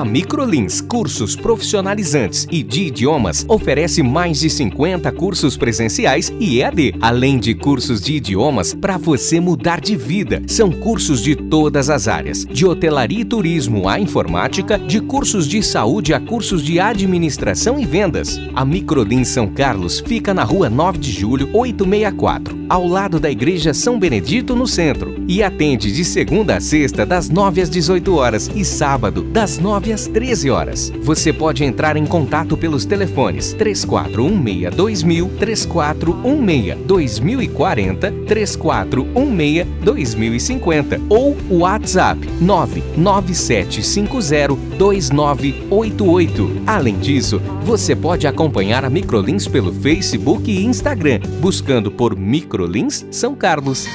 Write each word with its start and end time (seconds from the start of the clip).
A 0.00 0.04
Microlins 0.04 0.80
Cursos 0.80 1.36
Profissionalizantes 1.36 2.46
e 2.50 2.62
de 2.62 2.84
Idiomas 2.84 3.44
oferece 3.46 4.02
mais 4.02 4.40
de 4.40 4.48
50 4.48 5.12
cursos 5.12 5.58
presenciais 5.58 6.32
e 6.40 6.62
EAD, 6.62 6.94
além 7.02 7.38
de 7.38 7.54
cursos 7.54 8.00
de 8.00 8.14
idiomas 8.14 8.72
para 8.72 8.96
você 8.96 9.38
mudar 9.38 9.78
de 9.78 9.96
vida. 9.96 10.42
São 10.46 10.72
cursos 10.72 11.22
de 11.22 11.36
todas 11.36 11.90
as 11.90 12.08
áreas, 12.08 12.46
de 12.46 12.64
hotelaria 12.64 13.20
e 13.20 13.24
turismo 13.26 13.90
à 13.90 14.00
informática, 14.00 14.78
de 14.78 15.00
cursos 15.00 15.46
de 15.46 15.62
saúde 15.62 16.14
a 16.14 16.20
cursos 16.20 16.62
de 16.62 16.80
administração 16.80 17.78
e 17.78 17.84
vendas. 17.84 18.40
A 18.54 18.64
Microlins 18.64 19.28
São 19.28 19.48
Carlos 19.48 20.00
fica 20.00 20.32
na 20.32 20.44
rua 20.44 20.70
9 20.70 20.96
de 20.96 21.12
julho, 21.12 21.50
864, 21.52 22.58
ao 22.70 22.86
lado 22.86 23.20
da 23.20 23.30
Igreja 23.30 23.74
São 23.74 23.98
Benedito, 23.98 24.56
no 24.56 24.66
centro, 24.66 25.14
e 25.28 25.42
atende 25.42 25.92
de 25.92 26.06
segunda 26.06 26.56
a 26.56 26.60
sexta, 26.60 27.04
das 27.04 27.28
9 27.28 27.60
às 27.60 27.68
18 27.68 28.14
horas 28.14 28.50
e 28.54 28.64
sábado, 28.64 29.22
das 29.24 29.58
9 29.58 29.89
9 29.90 29.92
às 29.92 30.06
13 30.06 30.50
horas. 30.50 30.92
Você 31.02 31.32
pode 31.32 31.64
entrar 31.64 31.96
em 31.96 32.04
contato 32.06 32.56
pelos 32.56 32.84
telefones 32.84 33.52
3416 33.54 34.72
2000, 34.74 35.28
3416 35.38 36.76
2040, 36.86 38.12
3416 38.26 39.66
2050 39.82 41.00
ou 41.08 41.36
o 41.48 41.58
WhatsApp 41.58 42.20
99750 42.40 44.56
2988. 44.78 46.62
Além 46.66 46.98
disso, 46.98 47.40
você 47.62 47.96
pode 47.96 48.26
acompanhar 48.26 48.84
a 48.84 48.90
Microlins 48.90 49.46
pelo 49.46 49.72
Facebook 49.72 50.50
e 50.50 50.64
Instagram, 50.64 51.20
buscando 51.40 51.90
por 51.90 52.16
Microlins 52.16 53.06
São 53.10 53.34
Carlos. 53.34 53.86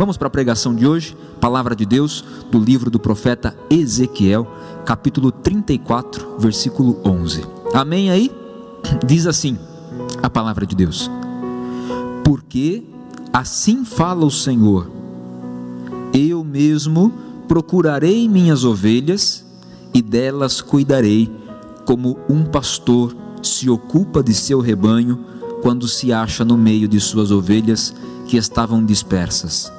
Vamos 0.00 0.16
para 0.16 0.28
a 0.28 0.30
pregação 0.30 0.74
de 0.74 0.86
hoje, 0.86 1.14
palavra 1.42 1.76
de 1.76 1.84
Deus, 1.84 2.24
do 2.50 2.58
livro 2.58 2.90
do 2.90 2.98
profeta 2.98 3.54
Ezequiel, 3.68 4.50
capítulo 4.86 5.30
34, 5.30 6.36
versículo 6.38 6.98
11. 7.04 7.44
Amém 7.74 8.10
aí? 8.10 8.30
Diz 9.06 9.26
assim 9.26 9.58
a 10.22 10.30
palavra 10.30 10.64
de 10.64 10.74
Deus: 10.74 11.10
Porque 12.24 12.82
assim 13.30 13.84
fala 13.84 14.24
o 14.24 14.30
Senhor, 14.30 14.90
eu 16.14 16.42
mesmo 16.42 17.12
procurarei 17.46 18.26
minhas 18.26 18.64
ovelhas 18.64 19.44
e 19.92 20.00
delas 20.00 20.62
cuidarei, 20.62 21.30
como 21.84 22.16
um 22.26 22.46
pastor 22.46 23.14
se 23.42 23.68
ocupa 23.68 24.22
de 24.22 24.32
seu 24.32 24.60
rebanho 24.60 25.26
quando 25.60 25.86
se 25.86 26.10
acha 26.10 26.42
no 26.42 26.56
meio 26.56 26.88
de 26.88 26.98
suas 26.98 27.30
ovelhas 27.30 27.94
que 28.26 28.38
estavam 28.38 28.82
dispersas. 28.82 29.70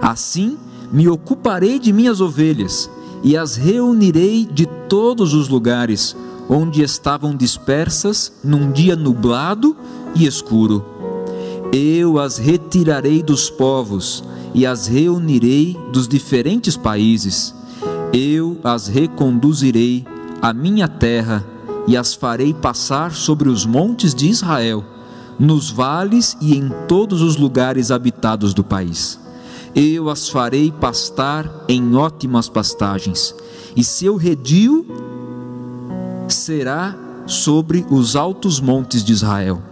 Assim 0.00 0.56
me 0.92 1.08
ocuparei 1.08 1.78
de 1.78 1.92
minhas 1.92 2.20
ovelhas 2.20 2.90
e 3.22 3.36
as 3.36 3.56
reunirei 3.56 4.44
de 4.46 4.66
todos 4.88 5.34
os 5.34 5.48
lugares 5.48 6.16
onde 6.48 6.82
estavam 6.82 7.34
dispersas 7.34 8.32
num 8.42 8.70
dia 8.70 8.94
nublado 8.94 9.76
e 10.14 10.26
escuro. 10.26 10.84
Eu 11.72 12.18
as 12.18 12.38
retirarei 12.38 13.22
dos 13.22 13.50
povos 13.50 14.22
e 14.54 14.64
as 14.64 14.86
reunirei 14.86 15.76
dos 15.92 16.06
diferentes 16.06 16.76
países. 16.76 17.54
Eu 18.12 18.58
as 18.62 18.86
reconduzirei 18.86 20.06
à 20.40 20.52
minha 20.52 20.86
terra 20.86 21.44
e 21.88 21.96
as 21.96 22.14
farei 22.14 22.54
passar 22.54 23.12
sobre 23.12 23.48
os 23.48 23.66
montes 23.66 24.14
de 24.14 24.28
Israel, 24.28 24.84
nos 25.38 25.70
vales 25.70 26.36
e 26.40 26.56
em 26.56 26.70
todos 26.86 27.22
os 27.22 27.36
lugares 27.36 27.90
habitados 27.90 28.54
do 28.54 28.62
país 28.62 29.25
eu 29.76 30.08
as 30.08 30.30
farei 30.30 30.72
pastar 30.72 31.64
em 31.68 31.94
ótimas 31.94 32.48
pastagens, 32.48 33.34
e 33.76 33.84
seu 33.84 34.16
redil 34.16 34.86
será 36.28 36.96
sobre 37.26 37.84
os 37.90 38.16
altos 38.16 38.58
montes 38.58 39.04
de 39.04 39.12
Israel. 39.12 39.62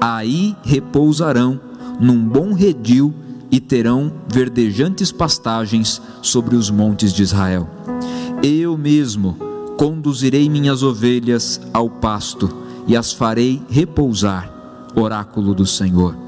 Aí 0.00 0.54
repousarão 0.62 1.60
num 2.00 2.24
bom 2.24 2.52
redil 2.52 3.12
e 3.50 3.58
terão 3.58 4.12
verdejantes 4.28 5.10
pastagens 5.10 6.00
sobre 6.22 6.54
os 6.54 6.70
montes 6.70 7.12
de 7.12 7.24
Israel. 7.24 7.68
Eu 8.40 8.78
mesmo 8.78 9.36
conduzirei 9.76 10.48
minhas 10.48 10.84
ovelhas 10.84 11.60
ao 11.72 11.90
pasto 11.90 12.48
e 12.86 12.96
as 12.96 13.12
farei 13.12 13.60
repousar. 13.68 14.52
Oráculo 14.94 15.54
do 15.54 15.66
Senhor. 15.66 16.23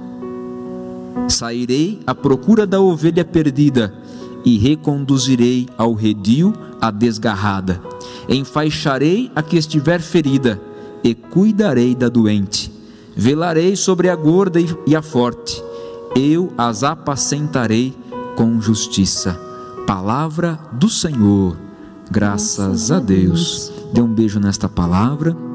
Sairei 1.28 2.00
à 2.06 2.14
procura 2.14 2.66
da 2.66 2.80
ovelha 2.80 3.24
perdida 3.24 3.92
e 4.44 4.58
reconduzirei 4.58 5.66
ao 5.76 5.92
redil 5.92 6.54
a 6.80 6.90
desgarrada. 6.90 7.80
Enfaixarei 8.28 9.30
a 9.34 9.42
que 9.42 9.56
estiver 9.56 10.00
ferida 10.00 10.60
e 11.02 11.14
cuidarei 11.14 11.94
da 11.94 12.08
doente. 12.08 12.70
Velarei 13.16 13.76
sobre 13.76 14.08
a 14.08 14.16
gorda 14.16 14.60
e 14.86 14.94
a 14.94 15.02
forte. 15.02 15.62
Eu 16.14 16.52
as 16.56 16.82
apacentarei 16.82 17.94
com 18.36 18.60
justiça. 18.60 19.38
Palavra 19.86 20.58
do 20.72 20.88
Senhor. 20.88 21.56
Graças 22.10 22.90
a 22.90 23.00
Deus. 23.00 23.72
Dê 23.92 24.00
um 24.00 24.12
beijo 24.12 24.38
nesta 24.38 24.68
palavra. 24.68 25.45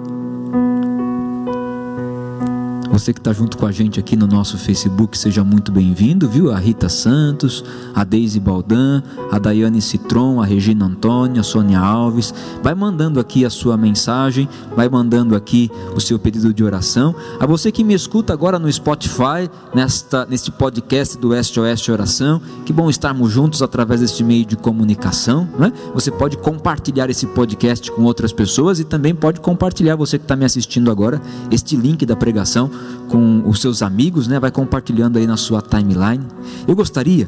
Você 2.92 3.14
que 3.14 3.22
está 3.22 3.32
junto 3.32 3.58
com 3.58 3.66
a 3.66 3.72
gente 3.72 4.02
aqui 4.02 4.18
no 4.18 4.28
nosso 4.28 4.58
Facebook, 4.58 5.18
seja 5.18 5.46
muito 5.46 5.72
bem-vindo, 5.72 6.28
viu? 6.28 6.52
A 6.52 6.58
Rita 6.58 6.90
Santos, 6.90 7.64
a 7.96 8.04
Deise 8.04 8.38
Baldan, 8.38 9.02
a 9.32 9.40
Daiane 9.40 9.82
Citron, 9.82 10.42
a 10.42 10.46
Regina 10.46 10.86
Antônia, 10.86 11.40
a 11.40 11.44
Sônia 11.44 11.80
Alves. 11.80 12.34
Vai 12.62 12.76
mandando 12.76 13.18
aqui 13.18 13.46
a 13.46 13.50
sua 13.50 13.78
mensagem, 13.78 14.48
vai 14.76 14.90
mandando 14.90 15.38
aqui 15.38 15.72
o 15.96 16.02
seu 16.02 16.20
pedido 16.20 16.54
de 16.54 16.66
oração. 16.66 17.16
A 17.40 17.46
você 17.46 17.72
que 17.72 17.82
me 17.82 17.94
escuta 17.94 18.34
agora 18.34 18.60
no 18.60 18.70
Spotify, 18.70 19.50
nesta, 19.74 20.26
neste 20.26 20.52
podcast 20.52 21.18
do 21.18 21.30
SOS 21.34 21.88
Oração, 21.88 22.42
que 22.66 22.74
bom 22.74 22.90
estarmos 22.90 23.32
juntos 23.32 23.62
através 23.62 24.02
deste 24.02 24.22
meio 24.22 24.46
de 24.46 24.58
comunicação. 24.58 25.48
Né? 25.58 25.72
Você 25.94 26.12
pode 26.12 26.36
compartilhar 26.38 27.10
esse 27.10 27.26
podcast 27.28 27.90
com 27.90 28.04
outras 28.04 28.34
pessoas 28.34 28.82
e 28.82 28.84
também 28.84 29.16
pode 29.16 29.40
compartilhar, 29.40 29.96
você 29.96 30.18
que 30.18 30.26
está 30.26 30.36
me 30.36 30.44
assistindo 30.44 30.92
agora, 30.92 31.22
este 31.50 31.78
link 31.78 32.06
da 32.06 32.18
pregação 32.18 32.70
com 33.10 33.44
os 33.48 33.60
seus 33.60 33.82
amigos, 33.82 34.28
né? 34.28 34.40
Vai 34.40 34.52
compartilhando 34.52 35.18
aí 35.18 35.28
na 35.28 35.38
sua 35.38 35.62
timeline. 35.62 36.26
Eu 36.68 36.76
gostaria 36.76 37.28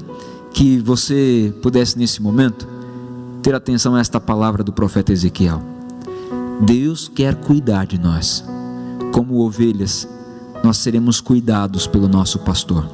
que 0.53 0.77
você 0.79 1.53
pudesse 1.61 1.97
nesse 1.97 2.21
momento 2.21 2.67
ter 3.41 3.53
atenção 3.53 3.95
a 3.95 3.99
esta 3.99 4.19
palavra 4.19 4.63
do 4.63 4.71
profeta 4.71 5.11
Ezequiel. 5.11 5.61
Deus 6.61 7.11
quer 7.13 7.35
cuidar 7.35 7.85
de 7.85 7.97
nós. 7.97 8.43
Como 9.11 9.39
ovelhas, 9.39 10.07
nós 10.63 10.77
seremos 10.77 11.19
cuidados 11.19 11.85
pelo 11.85 12.07
nosso 12.07 12.39
pastor. 12.39 12.85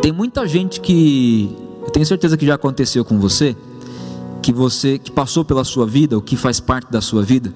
Tem 0.00 0.10
muita 0.12 0.46
gente 0.46 0.80
que 0.80 1.54
eu 1.82 1.90
tenho 1.90 2.06
certeza 2.06 2.36
que 2.36 2.46
já 2.46 2.54
aconteceu 2.54 3.04
com 3.04 3.18
você, 3.18 3.54
que 4.40 4.52
você 4.52 4.98
que 4.98 5.10
passou 5.10 5.44
pela 5.44 5.64
sua 5.64 5.86
vida, 5.86 6.16
o 6.16 6.22
que 6.22 6.36
faz 6.36 6.60
parte 6.60 6.90
da 6.90 7.00
sua 7.00 7.22
vida, 7.22 7.52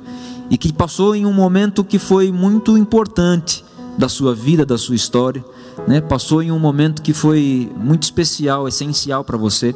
e 0.51 0.59
que 0.59 0.73
passou 0.73 1.15
em 1.15 1.25
um 1.25 1.33
momento 1.33 1.83
que 1.83 1.99
foi 1.99 2.31
muito 2.31 2.77
importante 2.77 3.65
da 4.01 4.09
sua 4.09 4.35
vida, 4.35 4.65
da 4.65 4.79
sua 4.79 4.97
história, 4.97 5.45
né? 5.87 6.01
Passou 6.01 6.43
em 6.43 6.51
um 6.51 6.59
momento 6.59 7.03
que 7.03 7.13
foi 7.13 7.71
muito 7.77 8.03
especial, 8.03 8.67
essencial 8.67 9.23
para 9.23 9.37
você, 9.37 9.75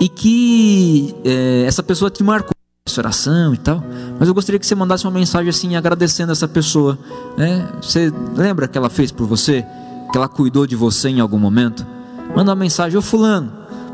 e 0.00 0.08
que 0.08 1.14
é, 1.24 1.64
essa 1.66 1.82
pessoa 1.82 2.10
te 2.10 2.24
marcou 2.24 2.52
oração 2.98 3.54
e 3.54 3.58
tal. 3.58 3.82
Mas 4.18 4.26
eu 4.26 4.34
gostaria 4.34 4.58
que 4.58 4.66
você 4.66 4.74
mandasse 4.74 5.04
uma 5.04 5.12
mensagem 5.12 5.48
assim, 5.48 5.76
agradecendo 5.76 6.32
essa 6.32 6.48
pessoa. 6.48 6.98
Né? 7.36 7.68
Você 7.80 8.12
lembra 8.34 8.66
que 8.66 8.76
ela 8.76 8.90
fez 8.90 9.12
por 9.12 9.26
você? 9.26 9.64
Que 10.10 10.18
ela 10.18 10.28
cuidou 10.28 10.66
de 10.66 10.74
você 10.74 11.08
em 11.08 11.20
algum 11.20 11.38
momento? 11.38 11.86
Manda 12.34 12.50
uma 12.50 12.56
mensagem, 12.56 12.98
ô 12.98 13.02
fulano, 13.02 13.52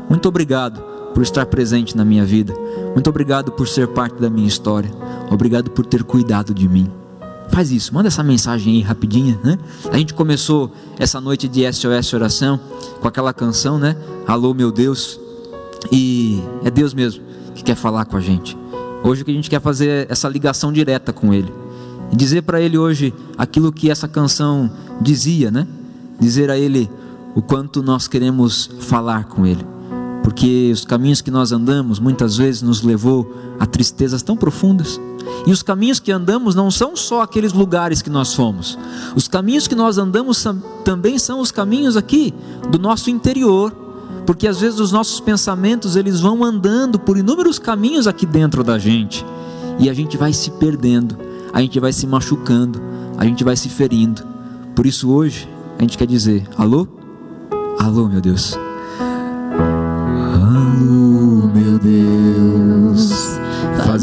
muito 0.09 0.27
obrigado 0.27 0.81
por 1.13 1.21
estar 1.21 1.45
presente 1.45 1.95
na 1.95 2.03
minha 2.03 2.25
vida. 2.25 2.53
Muito 2.93 3.09
obrigado 3.09 3.51
por 3.51 3.67
ser 3.67 3.87
parte 3.89 4.19
da 4.19 4.29
minha 4.29 4.47
história. 4.47 4.89
Obrigado 5.29 5.69
por 5.69 5.85
ter 5.85 6.03
cuidado 6.03 6.53
de 6.53 6.67
mim. 6.67 6.89
Faz 7.51 7.71
isso, 7.71 7.93
manda 7.93 8.07
essa 8.07 8.23
mensagem 8.23 8.75
aí 8.75 8.81
rapidinha, 8.81 9.39
né? 9.43 9.57
A 9.91 9.97
gente 9.97 10.13
começou 10.13 10.71
essa 10.97 11.19
noite 11.19 11.47
de 11.47 11.71
SOS 11.71 12.13
oração 12.13 12.59
com 13.01 13.07
aquela 13.07 13.33
canção, 13.33 13.79
né? 13.79 13.95
Alô, 14.27 14.53
meu 14.53 14.71
Deus. 14.71 15.19
E 15.91 16.41
é 16.63 16.69
Deus 16.69 16.93
mesmo 16.93 17.23
que 17.55 17.63
quer 17.63 17.75
falar 17.75 18.05
com 18.05 18.15
a 18.15 18.21
gente. 18.21 18.57
Hoje 19.03 19.21
o 19.21 19.25
que 19.25 19.31
a 19.31 19.33
gente 19.33 19.49
quer 19.49 19.61
fazer 19.61 19.89
é 19.89 20.07
essa 20.09 20.29
ligação 20.29 20.71
direta 20.71 21.11
com 21.11 21.33
Ele. 21.33 21.51
E 22.11 22.15
dizer 22.15 22.43
para 22.43 22.61
Ele 22.61 22.77
hoje 22.77 23.13
aquilo 23.37 23.71
que 23.71 23.89
essa 23.89 24.07
canção 24.07 24.69
dizia, 25.01 25.49
né? 25.49 25.67
Dizer 26.19 26.49
a 26.49 26.57
Ele 26.57 26.89
o 27.35 27.41
quanto 27.41 27.81
nós 27.81 28.07
queremos 28.07 28.69
falar 28.81 29.25
com 29.25 29.45
Ele. 29.45 29.65
Porque 30.29 30.69
os 30.71 30.85
caminhos 30.85 31.21
que 31.21 31.31
nós 31.31 31.51
andamos 31.51 31.97
muitas 31.99 32.37
vezes 32.37 32.61
nos 32.61 32.83
levou 32.83 33.35
a 33.59 33.65
tristezas 33.65 34.21
tão 34.21 34.37
profundas. 34.37 35.01
E 35.47 35.51
os 35.51 35.63
caminhos 35.63 35.99
que 35.99 36.11
andamos 36.11 36.53
não 36.53 36.69
são 36.69 36.95
só 36.95 37.23
aqueles 37.23 37.51
lugares 37.51 38.03
que 38.03 38.11
nós 38.11 38.35
fomos. 38.35 38.77
Os 39.15 39.27
caminhos 39.27 39.67
que 39.67 39.73
nós 39.73 39.97
andamos 39.97 40.45
também 40.85 41.17
são 41.17 41.39
os 41.39 41.51
caminhos 41.51 41.97
aqui 41.97 42.31
do 42.69 42.77
nosso 42.77 43.09
interior, 43.09 43.71
porque 44.23 44.47
às 44.47 44.59
vezes 44.59 44.79
os 44.79 44.91
nossos 44.91 45.19
pensamentos 45.19 45.95
eles 45.95 46.19
vão 46.19 46.43
andando 46.43 46.99
por 46.99 47.17
inúmeros 47.17 47.57
caminhos 47.57 48.05
aqui 48.05 48.27
dentro 48.27 48.63
da 48.63 48.77
gente 48.77 49.25
e 49.79 49.89
a 49.89 49.95
gente 49.95 50.15
vai 50.15 50.31
se 50.31 50.51
perdendo, 50.51 51.17
a 51.51 51.59
gente 51.59 51.79
vai 51.79 51.91
se 51.91 52.05
machucando, 52.05 52.79
a 53.17 53.25
gente 53.25 53.43
vai 53.43 53.55
se 53.55 53.67
ferindo. 53.67 54.21
Por 54.75 54.85
isso 54.85 55.09
hoje 55.09 55.49
a 55.79 55.81
gente 55.81 55.97
quer 55.97 56.05
dizer: 56.05 56.47
alô, 56.55 56.87
alô, 57.79 58.07
meu 58.07 58.21
Deus. 58.21 58.55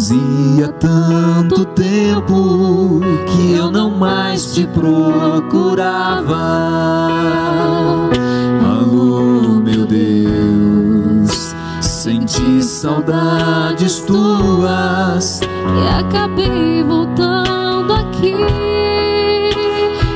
Fazia 0.06 0.69
tanto 0.69 1.64
tempo 1.64 3.00
que 3.26 3.55
eu 3.55 3.73
não 3.73 3.91
mais 3.91 4.55
te 4.55 4.64
procurava. 4.64 6.37
Alô, 8.64 9.58
meu 9.64 9.85
Deus, 9.85 11.56
senti 11.81 12.62
saudades 12.62 13.99
tuas 14.03 15.41
e 15.41 15.88
acabei 15.99 16.85
voltando 16.85 17.93
aqui. 17.93 18.37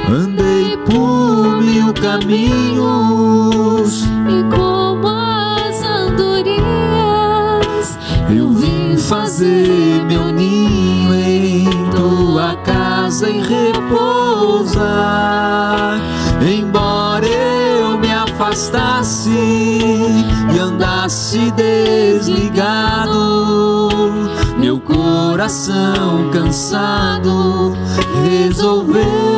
Andei 0.09 0.77
por 0.87 1.61
mil 1.61 1.93
caminhos 1.95 3.41
Embora 16.43 17.27
eu 17.27 17.99
me 17.99 18.13
afastasse 18.13 19.31
e 19.31 20.59
andasse 20.59 21.51
desligado, 21.53 23.11
meu 24.59 24.81
coração 24.81 26.31
cansado 26.33 27.77
resolveu 28.25 29.30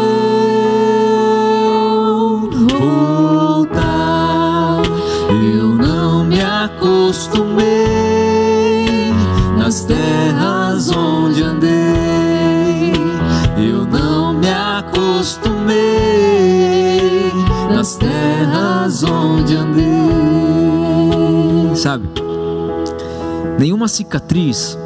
Nenhuma 23.63 23.87
cicatriz, 23.87 24.77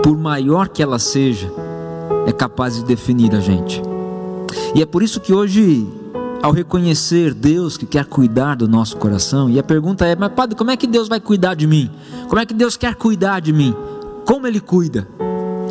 por 0.00 0.16
maior 0.16 0.68
que 0.68 0.80
ela 0.80 0.96
seja, 0.96 1.52
é 2.24 2.30
capaz 2.30 2.76
de 2.76 2.84
definir 2.84 3.34
a 3.34 3.40
gente. 3.40 3.82
E 4.76 4.80
é 4.80 4.86
por 4.86 5.02
isso 5.02 5.18
que 5.18 5.32
hoje, 5.32 5.84
ao 6.40 6.52
reconhecer 6.52 7.34
Deus 7.34 7.76
que 7.76 7.84
quer 7.84 8.04
cuidar 8.04 8.54
do 8.54 8.68
nosso 8.68 8.96
coração, 8.96 9.50
e 9.50 9.58
a 9.58 9.62
pergunta 9.64 10.06
é: 10.06 10.14
mas 10.14 10.30
padre, 10.32 10.54
como 10.54 10.70
é 10.70 10.76
que 10.76 10.86
Deus 10.86 11.08
vai 11.08 11.18
cuidar 11.18 11.54
de 11.54 11.66
mim? 11.66 11.90
Como 12.28 12.40
é 12.40 12.46
que 12.46 12.54
Deus 12.54 12.76
quer 12.76 12.94
cuidar 12.94 13.40
de 13.40 13.52
mim? 13.52 13.74
Como 14.24 14.46
Ele 14.46 14.60
cuida? 14.60 15.08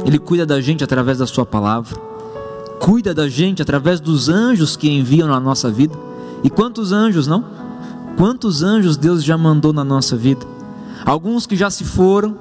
Ele 0.06 0.20
cuida 0.20 0.46
da 0.46 0.60
gente 0.60 0.84
através 0.84 1.20
da 1.20 1.26
Sua 1.26 1.46
palavra, 1.46 1.98
cuida 2.82 3.14
da 3.14 3.30
gente 3.30 3.62
através 3.62 4.02
dos 4.02 4.28
anjos 4.28 4.76
que 4.76 4.90
enviam 4.90 5.30
na 5.30 5.40
nossa 5.40 5.72
vida. 5.72 5.98
E 6.44 6.50
quantos 6.50 6.92
anjos, 6.92 7.28
não? 7.28 7.46
Quantos 8.18 8.62
anjos 8.62 8.98
Deus 8.98 9.24
já 9.24 9.38
mandou 9.38 9.72
na 9.72 9.86
nossa 9.86 10.18
vida? 10.18 10.55
Alguns 11.06 11.46
que 11.46 11.56
já 11.56 11.70
se 11.70 11.84
foram, 11.84 12.36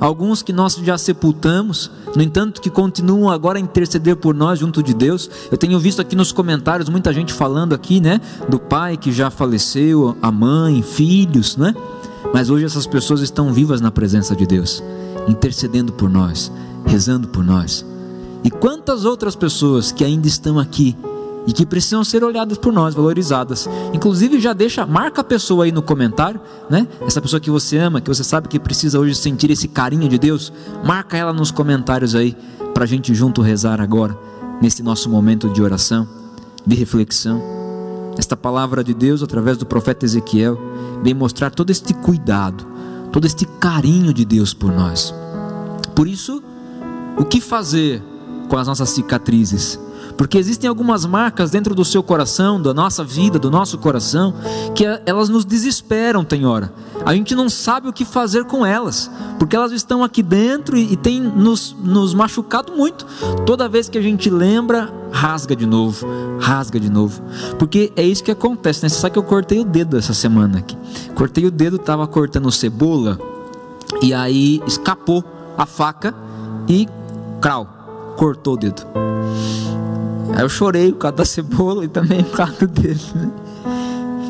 alguns 0.00 0.42
que 0.42 0.52
nós 0.52 0.74
já 0.76 0.96
sepultamos, 0.96 1.90
no 2.14 2.22
entanto, 2.22 2.60
que 2.60 2.70
continuam 2.70 3.30
agora 3.30 3.58
a 3.58 3.60
interceder 3.60 4.16
por 4.16 4.34
nós 4.34 4.58
junto 4.58 4.82
de 4.82 4.94
Deus. 4.94 5.30
Eu 5.50 5.58
tenho 5.58 5.78
visto 5.78 6.00
aqui 6.00 6.16
nos 6.16 6.32
comentários 6.32 6.88
muita 6.88 7.12
gente 7.12 7.32
falando 7.32 7.74
aqui, 7.74 8.00
né, 8.00 8.20
do 8.48 8.58
pai 8.58 8.96
que 8.96 9.12
já 9.12 9.30
faleceu, 9.30 10.16
a 10.22 10.32
mãe, 10.32 10.82
filhos, 10.82 11.56
né? 11.56 11.74
Mas 12.32 12.50
hoje 12.50 12.64
essas 12.64 12.86
pessoas 12.86 13.20
estão 13.20 13.52
vivas 13.52 13.80
na 13.80 13.90
presença 13.90 14.34
de 14.34 14.46
Deus, 14.46 14.82
intercedendo 15.28 15.92
por 15.92 16.08
nós, 16.08 16.50
rezando 16.86 17.28
por 17.28 17.44
nós. 17.44 17.84
E 18.42 18.50
quantas 18.50 19.04
outras 19.04 19.36
pessoas 19.36 19.92
que 19.92 20.04
ainda 20.04 20.26
estão 20.26 20.58
aqui 20.58 20.96
e 21.46 21.52
que 21.52 21.64
precisam 21.64 22.02
ser 22.02 22.24
olhadas 22.24 22.58
por 22.58 22.72
nós, 22.72 22.94
valorizadas. 22.94 23.68
Inclusive 23.92 24.40
já 24.40 24.52
deixa, 24.52 24.84
marca 24.84 25.20
a 25.20 25.24
pessoa 25.24 25.64
aí 25.64 25.72
no 25.72 25.82
comentário, 25.82 26.40
né? 26.68 26.86
Essa 27.06 27.20
pessoa 27.20 27.40
que 27.40 27.50
você 27.50 27.78
ama, 27.78 28.00
que 28.00 28.08
você 28.08 28.24
sabe 28.24 28.48
que 28.48 28.58
precisa 28.58 28.98
hoje 28.98 29.14
sentir 29.14 29.50
esse 29.50 29.68
carinho 29.68 30.08
de 30.08 30.18
Deus, 30.18 30.52
marca 30.84 31.16
ela 31.16 31.32
nos 31.32 31.50
comentários 31.50 32.14
aí 32.14 32.36
para 32.74 32.84
a 32.84 32.86
gente 32.86 33.14
junto 33.14 33.42
rezar 33.42 33.80
agora 33.80 34.18
nesse 34.60 34.82
nosso 34.82 35.08
momento 35.08 35.48
de 35.48 35.62
oração, 35.62 36.08
de 36.66 36.74
reflexão. 36.74 37.40
Esta 38.18 38.36
palavra 38.36 38.82
de 38.82 38.94
Deus 38.94 39.22
através 39.22 39.56
do 39.56 39.66
profeta 39.66 40.04
Ezequiel 40.04 40.58
vem 41.02 41.14
mostrar 41.14 41.50
todo 41.50 41.70
este 41.70 41.92
cuidado, 41.94 42.66
todo 43.12 43.26
este 43.26 43.44
carinho 43.44 44.12
de 44.12 44.24
Deus 44.24 44.54
por 44.54 44.72
nós. 44.72 45.14
Por 45.94 46.08
isso, 46.08 46.42
o 47.16 47.24
que 47.24 47.40
fazer 47.40 48.02
com 48.48 48.56
as 48.56 48.66
nossas 48.66 48.90
cicatrizes? 48.90 49.78
Porque 50.16 50.38
existem 50.38 50.68
algumas 50.68 51.04
marcas 51.04 51.50
dentro 51.50 51.74
do 51.74 51.84
seu 51.84 52.02
coração, 52.02 52.60
da 52.60 52.72
nossa 52.72 53.04
vida, 53.04 53.38
do 53.38 53.50
nosso 53.50 53.78
coração, 53.78 54.34
que 54.74 54.84
elas 55.04 55.28
nos 55.28 55.44
desesperam, 55.44 56.24
tem 56.24 56.46
hora. 56.46 56.72
A 57.04 57.14
gente 57.14 57.34
não 57.34 57.48
sabe 57.48 57.88
o 57.88 57.92
que 57.92 58.04
fazer 58.04 58.44
com 58.44 58.64
elas, 58.64 59.10
porque 59.38 59.54
elas 59.54 59.72
estão 59.72 60.02
aqui 60.02 60.22
dentro 60.22 60.76
e, 60.76 60.92
e 60.92 60.96
têm 60.96 61.20
nos, 61.20 61.76
nos 61.78 62.14
machucado 62.14 62.72
muito. 62.72 63.06
Toda 63.44 63.68
vez 63.68 63.88
que 63.88 63.98
a 63.98 64.02
gente 64.02 64.30
lembra, 64.30 64.92
rasga 65.12 65.54
de 65.54 65.66
novo, 65.66 66.06
rasga 66.40 66.80
de 66.80 66.90
novo. 66.90 67.22
Porque 67.58 67.92
é 67.94 68.02
isso 68.02 68.24
que 68.24 68.30
acontece, 68.30 68.82
né? 68.82 68.88
Você 68.88 68.98
sabe 68.98 69.12
que 69.12 69.18
eu 69.18 69.22
cortei 69.22 69.60
o 69.60 69.64
dedo 69.64 69.96
essa 69.98 70.14
semana 70.14 70.58
aqui. 70.58 70.76
Cortei 71.14 71.44
o 71.44 71.50
dedo, 71.50 71.76
estava 71.76 72.06
cortando 72.06 72.50
cebola, 72.50 73.18
e 74.02 74.12
aí 74.12 74.62
escapou 74.66 75.24
a 75.56 75.66
faca 75.66 76.14
e 76.68 76.88
crau, 77.40 78.14
cortou 78.16 78.54
o 78.54 78.56
dedo. 78.56 78.82
Aí 80.36 80.42
eu 80.42 80.50
chorei 80.50 80.92
por 80.92 80.98
causa 80.98 81.16
da 81.16 81.24
cebola 81.24 81.82
e 81.86 81.88
também 81.88 82.22
por 82.22 82.36
causa 82.36 82.66
dele, 82.66 83.00
né? 83.14 83.30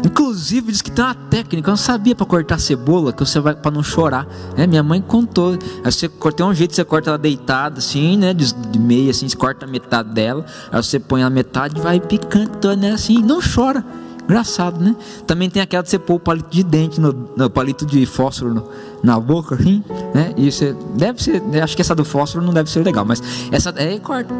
Inclusive 0.04 0.70
diz 0.70 0.80
que 0.80 0.92
tem 0.92 1.04
uma 1.04 1.14
técnica, 1.14 1.68
eu 1.68 1.72
não 1.72 1.76
sabia 1.76 2.14
para 2.14 2.24
cortar 2.24 2.60
cebola, 2.60 3.12
que 3.12 3.18
você 3.18 3.40
vai 3.40 3.56
para 3.56 3.72
não 3.72 3.82
chorar. 3.82 4.24
Né? 4.56 4.64
Minha 4.68 4.84
mãe 4.84 5.02
contou. 5.02 5.58
Aí 5.82 5.90
você 5.90 6.08
corta 6.08 6.44
um 6.44 6.54
jeito, 6.54 6.76
você 6.76 6.84
corta 6.84 7.10
ela 7.10 7.18
deitada 7.18 7.78
assim, 7.78 8.16
né? 8.16 8.32
De, 8.32 8.54
de 8.54 8.78
meia 8.78 9.10
assim, 9.10 9.28
você 9.28 9.36
corta 9.36 9.66
a 9.66 9.68
metade 9.68 10.10
dela, 10.10 10.46
aí 10.70 10.80
você 10.80 11.00
põe 11.00 11.24
a 11.24 11.28
metade 11.28 11.76
e 11.76 11.80
vai 11.80 11.98
picando, 11.98 12.76
né? 12.76 12.92
Assim, 12.92 13.20
não 13.20 13.40
chora. 13.42 13.84
Engraçado, 14.26 14.82
né? 14.82 14.96
Também 15.24 15.48
tem 15.48 15.62
aquela 15.62 15.84
de 15.84 15.90
você 15.90 16.00
pôr 16.00 16.16
o 16.16 16.18
palito 16.18 16.50
de 16.50 16.64
dente, 16.64 17.00
no, 17.00 17.30
no 17.36 17.48
palito 17.48 17.86
de 17.86 18.04
fósforo 18.04 18.54
no, 18.54 18.68
na 19.00 19.20
boca, 19.20 19.54
assim, 19.54 19.84
né? 20.12 20.34
E 20.36 20.50
você 20.50 20.74
deve 20.96 21.22
ser, 21.22 21.40
acho 21.62 21.76
que 21.76 21.82
essa 21.82 21.94
do 21.94 22.04
fósforo 22.04 22.44
não 22.44 22.52
deve 22.52 22.68
ser 22.68 22.84
legal, 22.84 23.04
mas 23.04 23.22
essa 23.52 23.72
é 23.76 23.96
corta. 24.00 24.34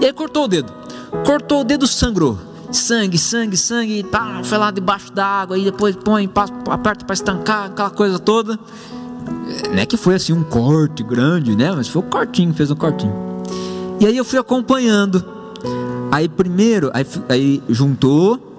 E 0.00 0.06
aí 0.06 0.12
cortou 0.12 0.44
o 0.44 0.48
dedo. 0.48 0.72
Cortou 1.26 1.62
o 1.62 1.64
dedo, 1.64 1.88
sangrou. 1.88 2.38
Sangue, 2.70 3.18
sangue, 3.18 3.56
sangue, 3.56 4.04
pá, 4.04 4.42
foi 4.44 4.58
lá 4.58 4.70
debaixo 4.70 5.12
da 5.12 5.26
água, 5.26 5.56
aí 5.56 5.64
depois 5.64 5.96
põe, 5.96 6.28
passa, 6.28 6.52
aperta 6.70 7.04
para 7.04 7.12
estancar, 7.12 7.66
aquela 7.66 7.90
coisa 7.90 8.20
toda. 8.20 8.56
Não 9.72 9.78
é 9.78 9.84
que 9.84 9.96
foi 9.96 10.14
assim 10.14 10.32
um 10.32 10.44
corte 10.44 11.02
grande, 11.02 11.56
né? 11.56 11.72
Mas 11.72 11.88
foi 11.88 12.00
um 12.00 12.08
cortinho, 12.08 12.54
fez 12.54 12.70
um 12.70 12.76
cortinho. 12.76 13.12
E 13.98 14.06
aí 14.06 14.16
eu 14.16 14.24
fui 14.24 14.38
acompanhando. 14.38 15.24
Aí 16.12 16.28
primeiro, 16.28 16.90
aí, 16.94 17.06
aí 17.28 17.62
juntou, 17.68 18.51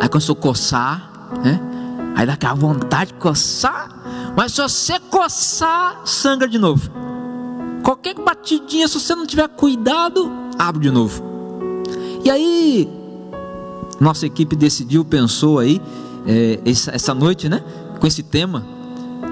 Aí 0.00 0.08
começou 0.08 0.34
a 0.34 0.40
coçar, 0.40 1.10
né? 1.42 1.60
Aí 2.16 2.26
dá 2.26 2.34
aquela 2.34 2.54
vontade 2.54 3.12
de 3.12 3.18
coçar, 3.18 3.88
mas 4.36 4.52
se 4.52 4.62
você 4.62 4.98
coçar, 4.98 6.02
sangra 6.04 6.48
de 6.48 6.58
novo. 6.58 6.90
Qualquer 7.82 8.14
batidinha, 8.14 8.86
se 8.86 9.00
você 9.00 9.14
não 9.14 9.26
tiver 9.26 9.48
cuidado, 9.48 10.30
abre 10.58 10.82
de 10.82 10.90
novo. 10.90 11.22
E 12.24 12.30
aí, 12.30 12.88
nossa 13.98 14.26
equipe 14.26 14.54
decidiu, 14.54 15.04
pensou 15.04 15.58
aí, 15.58 15.80
é, 16.26 16.60
essa, 16.64 16.90
essa 16.94 17.14
noite, 17.14 17.48
né? 17.48 17.64
Com 17.98 18.06
esse 18.06 18.22
tema, 18.22 18.66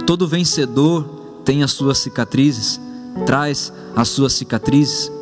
todo 0.06 0.26
vencedor 0.26 1.04
tem 1.44 1.62
as 1.62 1.72
suas 1.72 1.98
cicatrizes, 1.98 2.80
traz 3.26 3.72
as 3.94 4.08
suas 4.08 4.32
cicatrizes. 4.32 5.12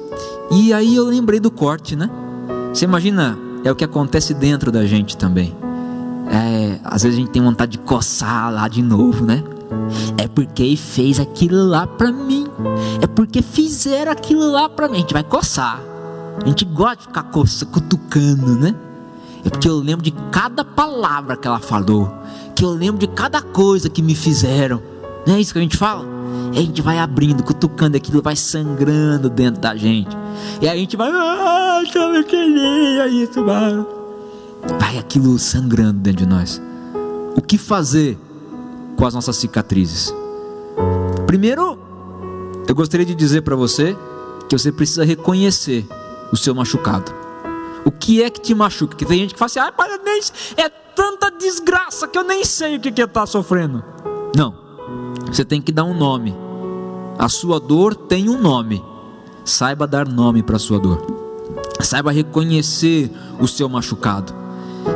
E 0.50 0.73
aí 0.73 0.95
eu 0.95 1.04
lembrei 1.04 1.40
do 1.40 1.50
corte, 1.50 1.97
né? 1.97 2.09
Você 2.73 2.85
imagina 2.85 3.37
é 3.66 3.73
o 3.73 3.75
que 3.75 3.85
acontece 3.85 4.32
dentro 4.32 4.70
da 4.70 4.87
gente 4.87 5.16
também. 5.16 5.54
é, 6.30 6.78
às 6.85 7.02
vezes 7.02 7.18
a 7.18 7.20
gente 7.20 7.30
tem 7.30 7.42
vontade 7.42 7.73
de 7.73 7.78
coçar 7.78 8.52
lá 8.52 8.68
de 8.68 8.82
novo, 8.82 9.25
né? 9.25 9.42
É 10.18 10.28
porque 10.28 10.76
fez 10.76 11.18
aquilo 11.18 11.66
lá 11.66 11.87
pra 11.87 12.12
mim. 12.12 12.46
É 13.00 13.06
porque 13.06 13.42
fizeram 13.42 14.12
aquilo 14.12 14.50
lá 14.50 14.68
pra 14.68 14.88
mim. 14.88 14.99
A 14.99 15.00
gente 15.00 15.12
vai 15.12 15.25
coçar. 15.25 15.80
A 16.42 16.49
gente 16.49 16.64
gosta 16.64 16.96
de 16.96 17.02
ficar 17.02 17.25
coçando, 17.25 17.73
cutucando, 17.73 18.56
né? 18.56 18.75
É 19.44 19.50
porque 19.50 19.68
eu 19.68 19.76
lembro 19.76 20.04
de 20.04 20.11
cada 20.30 20.64
palavra 20.64 21.37
que 21.37 21.46
ela 21.46 21.58
falou. 21.58 22.12
Que 22.54 22.64
eu 22.64 22.70
lembro 22.70 22.99
de 22.99 23.06
cada 23.06 23.40
coisa 23.40 23.88
que 23.88 24.02
me 24.02 24.14
fizeram. 24.14 24.80
Não 25.26 25.35
é 25.35 25.40
isso 25.40 25.52
que 25.52 25.58
a 25.58 25.62
gente 25.62 25.76
fala? 25.76 26.15
E 26.56 26.58
a 26.58 26.62
gente 26.62 26.80
vai 26.80 26.98
abrindo, 26.98 27.44
cutucando 27.44 27.98
aquilo, 27.98 28.22
vai 28.22 28.34
sangrando 28.34 29.28
dentro 29.28 29.60
da 29.60 29.76
gente. 29.76 30.16
E 30.58 30.66
a 30.66 30.75
gente 30.75 30.96
vai, 30.96 31.10
ah, 31.12 31.82
eu 31.84 32.25
queria 32.25 33.06
isso, 33.08 33.44
vai. 33.44 33.75
Vai 34.80 34.96
aquilo 34.96 35.38
sangrando 35.38 36.00
dentro 36.00 36.25
de 36.25 36.26
nós. 36.26 36.62
O 37.36 37.42
que 37.42 37.58
fazer 37.58 38.18
com 38.96 39.04
as 39.04 39.12
nossas 39.12 39.36
cicatrizes? 39.36 40.14
Primeiro, 41.26 41.78
eu 42.66 42.75
gostaria 42.75 43.04
de 43.04 43.14
dizer 43.14 43.42
para 43.42 43.54
você 43.54 43.94
que 44.48 44.56
você 44.56 44.72
precisa 44.72 45.04
reconhecer 45.04 45.86
o 46.32 46.38
seu 46.38 46.54
machucado. 46.54 47.12
O 47.84 47.90
que 47.90 48.22
é 48.22 48.30
que 48.30 48.40
te 48.40 48.54
machuca? 48.54 48.96
Porque 48.96 49.04
tem 49.04 49.18
gente 49.18 49.34
que 49.34 49.38
fala 49.38 49.46
assim, 49.46 49.58
ah, 49.58 49.70
parabéns, 49.70 50.32
é 50.56 50.70
tanta 50.70 51.30
desgraça 51.30 52.08
que 52.08 52.18
eu 52.18 52.25
nem 52.25 52.46
sei 52.46 52.76
o 52.76 52.80
que, 52.80 52.90
que 52.90 53.02
está 53.02 53.26
sofrendo. 53.26 53.84
Não, 54.34 54.54
você 55.26 55.44
tem 55.44 55.60
que 55.60 55.70
dar 55.70 55.84
um 55.84 55.92
nome. 55.92 56.45
A 57.18 57.28
sua 57.28 57.58
dor 57.58 57.94
tem 57.94 58.28
um 58.28 58.40
nome. 58.40 58.82
Saiba 59.44 59.87
dar 59.87 60.06
nome 60.06 60.42
para 60.42 60.56
a 60.56 60.58
sua 60.58 60.78
dor. 60.78 61.04
Saiba 61.80 62.11
reconhecer 62.11 63.11
o 63.40 63.46
seu 63.46 63.68
machucado. 63.68 64.32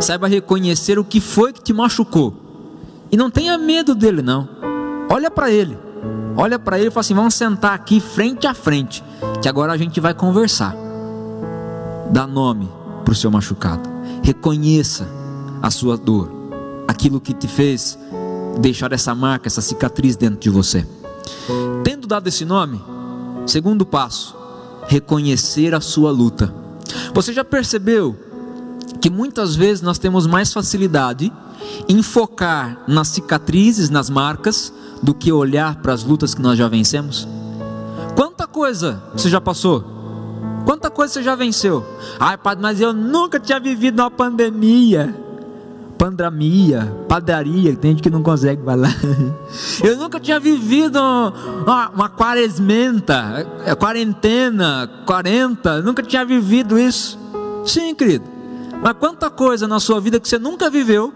Saiba 0.01 0.29
reconhecer 0.29 0.99
o 0.99 1.05
que 1.05 1.21
foi 1.21 1.53
que 1.53 1.63
te 1.63 1.73
machucou. 1.73 2.35
E 3.11 3.17
não 3.17 3.31
tenha 3.31 3.57
medo 3.59 3.95
dele, 3.95 4.23
não. 4.23 4.49
Olha 5.09 5.31
para 5.31 5.51
ele. 5.51 5.77
Olha 6.37 6.59
para 6.59 6.79
ele 6.79 6.89
e 6.89 6.91
fala 6.91 7.01
assim: 7.01 7.15
vamos 7.15 7.35
sentar 7.35 7.75
aqui 7.75 8.01
frente 8.01 8.47
a 8.47 8.55
frente, 8.55 9.03
que 9.43 9.49
agora 9.49 9.73
a 9.73 9.77
gente 9.77 10.01
vai 10.01 10.15
conversar. 10.15 10.75
Dá 12.11 12.27
nome 12.27 12.69
para 13.05 13.13
o 13.13 13.17
seu 13.17 13.31
machucado. 13.31 13.89
Reconheça 14.23 15.09
a 15.63 15.71
sua 15.71 15.97
dor, 15.97 16.31
aquilo 16.87 17.21
que 17.21 17.35
te 17.35 17.49
fez 17.49 17.99
deixar 18.61 18.93
essa 18.93 19.15
marca, 19.15 19.49
essa 19.49 19.61
cicatriz 19.61 20.17
dentro 20.17 20.41
de 20.41 20.51
você. 20.51 20.87
Dado 22.11 22.27
esse 22.27 22.45
nome, 22.45 22.83
segundo 23.47 23.87
passo, 23.87 24.37
reconhecer 24.89 25.77
a 25.77 25.81
sua 25.81 26.11
luta. 26.11 26.53
Você 27.15 27.33
já 27.33 27.45
percebeu 27.45 28.17
que 29.01 29.09
muitas 29.09 29.55
vezes 29.55 29.81
nós 29.81 29.97
temos 29.97 30.27
mais 30.27 30.53
facilidade 30.53 31.33
em 31.89 32.03
focar 32.03 32.83
nas 32.89 33.07
cicatrizes, 33.07 33.91
nas 33.91 34.11
marcas, 34.11 34.73
do 35.01 35.15
que 35.15 35.31
olhar 35.31 35.77
para 35.77 35.93
as 35.93 36.03
lutas 36.03 36.35
que 36.35 36.43
nós 36.43 36.59
já 36.59 36.67
vencemos? 36.67 37.29
Quanta 38.17 38.45
coisa 38.45 39.01
você 39.13 39.31
já 39.31 39.41
passou? 39.41 39.85
Quanta 40.67 40.91
coisa 40.91 41.13
você 41.13 41.23
já 41.23 41.37
venceu? 41.37 41.87
Ai, 42.19 42.37
padre, 42.37 42.61
mas 42.61 42.81
eu 42.81 42.93
nunca 42.93 43.39
tinha 43.39 43.61
vivido 43.61 44.01
uma 44.03 44.11
pandemia. 44.11 45.15
Pandemia, 46.01 46.97
padaria, 47.07 47.77
tem 47.77 47.91
gente 47.91 48.03
que 48.03 48.09
não 48.09 48.23
consegue 48.23 48.65
falar. 48.65 48.89
Eu 49.85 49.99
nunca 49.99 50.19
tinha 50.19 50.41
vivido 50.41 50.99
uma, 50.99 51.91
uma 51.91 52.09
quaresmenta, 52.09 53.47
é, 53.67 53.75
quarentena, 53.75 54.91
quarenta, 55.05 55.83
nunca 55.83 56.03
tinha 56.03 56.25
vivido 56.25 56.79
isso. 56.79 57.19
Sim, 57.67 57.95
querido. 57.95 58.25
Mas 58.83 58.95
quanta 58.99 59.29
coisa 59.29 59.69
na 59.69 59.79
sua 59.79 60.01
vida 60.01 60.19
que 60.19 60.27
você 60.27 60.39
nunca 60.39 60.71
viveu 60.71 61.13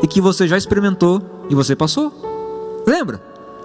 e 0.00 0.06
que 0.06 0.20
você 0.20 0.46
já 0.46 0.56
experimentou 0.56 1.20
e 1.50 1.54
você 1.56 1.74
passou? 1.74 2.14
Lembra? 2.86 3.20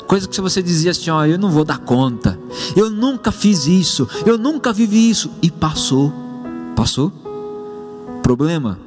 Coisa 0.07 0.27
que 0.27 0.41
você 0.41 0.63
dizia 0.63 0.89
assim: 0.89 1.11
ó, 1.11 1.27
eu 1.27 1.37
não 1.37 1.51
vou 1.51 1.63
dar 1.63 1.77
conta, 1.77 2.39
eu 2.75 2.89
nunca 2.89 3.31
fiz 3.31 3.67
isso, 3.67 4.09
eu 4.25 4.35
nunca 4.35 4.73
vivi 4.73 5.11
isso, 5.11 5.29
e 5.43 5.51
passou. 5.51 6.11
Passou? 6.75 7.11
Problema? 8.23 8.84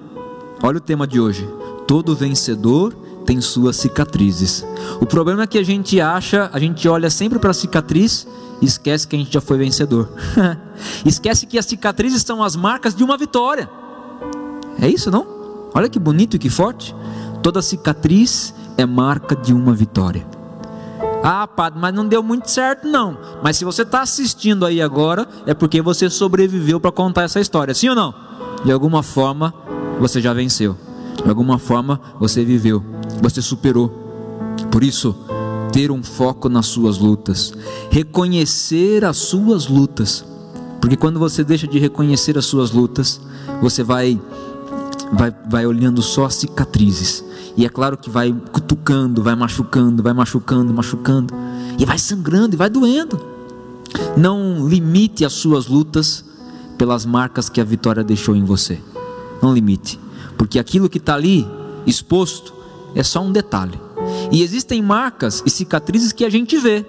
Olha 0.63 0.79
o 0.79 0.81
tema 0.81 1.07
de 1.07 1.21
hoje: 1.21 1.49
todo 1.87 2.15
vencedor 2.17 2.93
tem 3.25 3.41
suas 3.41 3.77
cicatrizes. 3.77 4.65
O 5.01 5.07
problema 5.07 5.43
é 5.43 5.47
que 5.47 5.59
a 5.59 5.63
gente 5.63 6.01
acha, 6.01 6.51
a 6.53 6.59
gente 6.59 6.89
olha 6.89 7.11
sempre 7.11 7.39
para 7.39 7.51
a 7.51 7.55
cicatriz 7.55 8.27
e 8.61 8.67
esquece 8.67 9.07
que 9.07 9.15
a 9.15 9.19
gente 9.19 9.33
já 9.33 9.41
foi 9.41 9.59
vencedor. 9.59 10.09
esquece 11.05 11.47
que 11.47 11.59
as 11.59 11.67
cicatrizes 11.67 12.23
são 12.23 12.43
as 12.43 12.57
marcas 12.57 12.95
de 12.95 13.05
uma 13.05 13.17
vitória. 13.17 13.69
É 14.81 14.89
isso, 14.89 15.11
não? 15.11 15.27
Olha 15.75 15.89
que 15.89 15.99
bonito 15.99 16.37
e 16.37 16.39
que 16.39 16.49
forte. 16.49 16.95
Toda 17.43 17.63
cicatriz 17.63 18.55
é 18.77 18.87
marca 18.87 19.37
de 19.37 19.53
uma 19.53 19.75
vitória. 19.75 20.27
Ah, 21.23 21.47
padre, 21.47 21.79
mas 21.81 21.95
não 21.95 22.07
deu 22.07 22.23
muito 22.23 22.51
certo, 22.51 22.87
não. 22.89 23.19
Mas 23.43 23.57
se 23.57 23.65
você 23.65 23.83
está 23.83 24.01
assistindo 24.01 24.65
aí 24.65 24.81
agora, 24.81 25.27
é 25.47 25.53
porque 25.53 25.83
você 25.83 26.09
sobreviveu 26.09 26.81
para 26.81 26.93
contar 26.93 27.23
essa 27.23 27.41
história, 27.41 27.75
sim 27.75 27.89
ou 27.89 27.95
não? 27.95 28.15
De 28.65 28.73
alguma 28.73 29.03
forma, 29.03 29.53
você 30.01 30.21
já 30.21 30.33
venceu. 30.33 30.77
De 31.23 31.29
alguma 31.29 31.59
forma, 31.59 32.01
você 32.19 32.45
viveu. 32.45 32.83
Você 33.23 33.43
superou. 33.43 33.89
Por 34.71 34.85
isso, 34.85 35.15
ter 35.73 35.91
um 35.91 36.03
foco 36.03 36.49
nas 36.49 36.67
suas 36.67 36.99
lutas, 36.99 37.53
reconhecer 37.91 39.05
as 39.05 39.17
suas 39.17 39.69
lutas. 39.69 40.25
Porque 40.81 40.97
quando 40.97 41.19
você 41.19 41.43
deixa 41.43 41.67
de 41.67 41.79
reconhecer 41.79 42.39
as 42.39 42.45
suas 42.45 42.71
lutas, 42.71 43.21
você 43.61 43.83
vai 43.83 44.21
vai, 45.13 45.35
vai 45.49 45.67
olhando 45.67 46.03
só 46.03 46.27
as 46.27 46.35
cicatrizes. 46.35 47.25
E 47.57 47.65
é 47.65 47.69
claro 47.69 47.97
que 47.97 48.09
vai 48.09 48.33
cutucando, 48.53 49.23
vai 49.23 49.35
machucando, 49.35 50.03
vai 50.03 50.13
machucando, 50.13 50.73
machucando. 50.73 51.35
E 51.79 51.85
vai 51.85 51.99
sangrando 51.99 52.55
e 52.55 52.57
vai 52.57 52.71
doendo. 52.71 53.21
Não 54.17 54.69
limite 54.69 55.25
as 55.25 55.33
suas 55.33 55.67
lutas 55.67 56.25
pelas 56.77 57.05
marcas 57.05 57.49
que 57.49 57.61
a 57.61 57.65
vitória 57.65 58.05
deixou 58.05 58.37
em 58.37 58.45
você. 58.45 58.79
Não 59.43 59.53
limite. 59.53 59.99
Porque 60.37 60.59
aquilo 60.59 60.89
que 60.89 60.99
está 60.99 61.15
ali 61.15 61.47
exposto 61.87 62.55
é 62.95 63.03
só 63.03 63.21
um 63.21 63.33
detalhe. 63.33 63.79
E 64.31 64.43
existem 64.43 64.83
marcas 64.83 65.43
e 65.45 65.51
cicatrizes 65.51 66.13
que 66.13 66.25
a 66.25 66.31
gente 66.31 66.57
vê. 66.59 66.87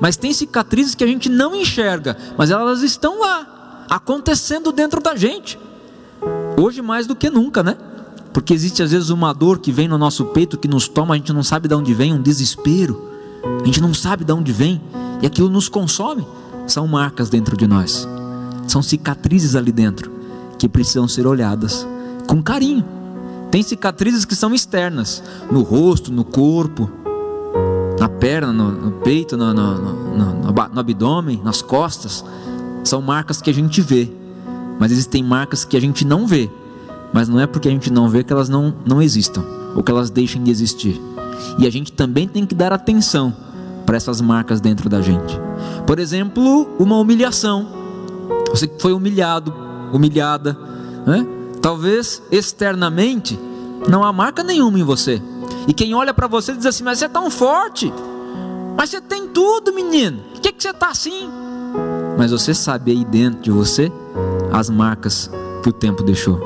Mas 0.00 0.16
tem 0.16 0.32
cicatrizes 0.32 0.94
que 0.94 1.04
a 1.04 1.06
gente 1.06 1.28
não 1.28 1.54
enxerga. 1.54 2.16
Mas 2.36 2.50
elas 2.50 2.82
estão 2.82 3.20
lá, 3.20 3.86
acontecendo 3.88 4.72
dentro 4.72 5.00
da 5.00 5.16
gente. 5.16 5.58
Hoje 6.60 6.82
mais 6.82 7.06
do 7.06 7.16
que 7.16 7.30
nunca, 7.30 7.62
né? 7.62 7.76
Porque 8.32 8.54
existe 8.54 8.82
às 8.82 8.92
vezes 8.92 9.10
uma 9.10 9.32
dor 9.32 9.58
que 9.58 9.72
vem 9.72 9.88
no 9.88 9.98
nosso 9.98 10.26
peito 10.26 10.58
que 10.58 10.68
nos 10.68 10.86
toma, 10.86 11.14
a 11.14 11.16
gente 11.16 11.32
não 11.32 11.42
sabe 11.42 11.68
de 11.68 11.74
onde 11.74 11.92
vem, 11.94 12.12
um 12.12 12.22
desespero. 12.22 13.10
A 13.62 13.64
gente 13.64 13.80
não 13.80 13.94
sabe 13.94 14.24
de 14.24 14.32
onde 14.32 14.52
vem 14.52 14.80
e 15.22 15.26
aquilo 15.26 15.48
nos 15.48 15.68
consome. 15.68 16.26
São 16.66 16.86
marcas 16.86 17.28
dentro 17.28 17.56
de 17.56 17.66
nós. 17.66 18.06
São 18.68 18.82
cicatrizes 18.82 19.56
ali 19.56 19.72
dentro 19.72 20.19
que 20.60 20.68
precisam 20.68 21.08
ser 21.08 21.26
olhadas 21.26 21.86
com 22.28 22.40
carinho. 22.40 22.84
Tem 23.50 23.62
cicatrizes 23.62 24.24
que 24.24 24.36
são 24.36 24.54
externas, 24.54 25.20
no 25.50 25.62
rosto, 25.62 26.12
no 26.12 26.22
corpo, 26.22 26.88
na 27.98 28.08
perna, 28.08 28.52
no, 28.52 28.70
no 28.70 28.92
peito, 28.92 29.36
no, 29.36 29.52
no, 29.52 30.44
no 30.44 30.80
abdômen, 30.80 31.40
nas 31.42 31.60
costas. 31.60 32.24
São 32.84 33.02
marcas 33.02 33.42
que 33.42 33.50
a 33.50 33.54
gente 33.54 33.80
vê 33.80 34.20
mas 34.80 34.90
existem 34.90 35.22
marcas 35.22 35.62
que 35.62 35.76
a 35.76 35.80
gente 35.80 36.06
não 36.06 36.26
vê. 36.26 36.50
Mas 37.12 37.28
não 37.28 37.38
é 37.38 37.46
porque 37.46 37.68
a 37.68 37.70
gente 37.70 37.92
não 37.92 38.08
vê 38.08 38.24
que 38.24 38.32
elas 38.32 38.48
não, 38.48 38.74
não 38.86 39.02
existam, 39.02 39.44
ou 39.76 39.82
que 39.82 39.92
elas 39.92 40.08
deixem 40.08 40.42
de 40.42 40.50
existir. 40.50 40.98
E 41.58 41.66
a 41.66 41.70
gente 41.70 41.92
também 41.92 42.26
tem 42.26 42.46
que 42.46 42.54
dar 42.54 42.72
atenção 42.72 43.36
para 43.84 43.98
essas 43.98 44.22
marcas 44.22 44.58
dentro 44.58 44.88
da 44.88 45.02
gente. 45.02 45.38
Por 45.86 45.98
exemplo, 45.98 46.66
uma 46.78 46.96
humilhação. 46.96 47.68
Você 48.48 48.70
foi 48.78 48.94
humilhado, 48.94 49.52
humilhada, 49.92 50.56
né? 51.06 51.26
talvez 51.60 52.22
externamente 52.30 53.38
não 53.88 54.04
há 54.04 54.12
marca 54.12 54.42
nenhuma 54.42 54.78
em 54.78 54.84
você. 54.84 55.22
E 55.66 55.74
quem 55.74 55.94
olha 55.94 56.12
para 56.12 56.26
você 56.26 56.54
diz 56.54 56.66
assim: 56.66 56.84
Mas 56.84 56.98
você 56.98 57.04
é 57.06 57.08
tão 57.08 57.30
forte, 57.30 57.92
mas 58.76 58.90
você 58.90 59.00
tem 59.00 59.28
tudo, 59.28 59.72
menino. 59.72 60.22
Por 60.32 60.40
que, 60.40 60.52
que 60.52 60.62
você 60.62 60.70
está 60.70 60.88
assim? 60.88 61.28
Mas 62.16 62.30
você 62.30 62.54
sabe 62.54 62.92
aí 62.92 63.04
dentro 63.04 63.40
de 63.40 63.50
você 63.50 63.90
as 64.52 64.68
marcas 64.68 65.30
que 65.62 65.68
o 65.68 65.72
tempo 65.72 66.02
deixou, 66.02 66.40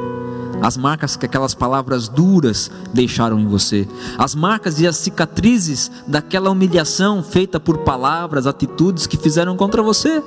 as 0.60 0.76
marcas 0.76 1.16
que 1.16 1.26
aquelas 1.26 1.54
palavras 1.54 2.08
duras 2.08 2.70
deixaram 2.92 3.38
em 3.38 3.46
você, 3.46 3.88
as 4.18 4.34
marcas 4.34 4.80
e 4.80 4.86
as 4.86 4.96
cicatrizes 4.96 5.90
daquela 6.06 6.50
humilhação 6.50 7.22
feita 7.22 7.58
por 7.58 7.78
palavras, 7.78 8.46
atitudes 8.46 9.06
que 9.06 9.16
fizeram 9.16 9.56
contra 9.56 9.82
você, 9.82 10.22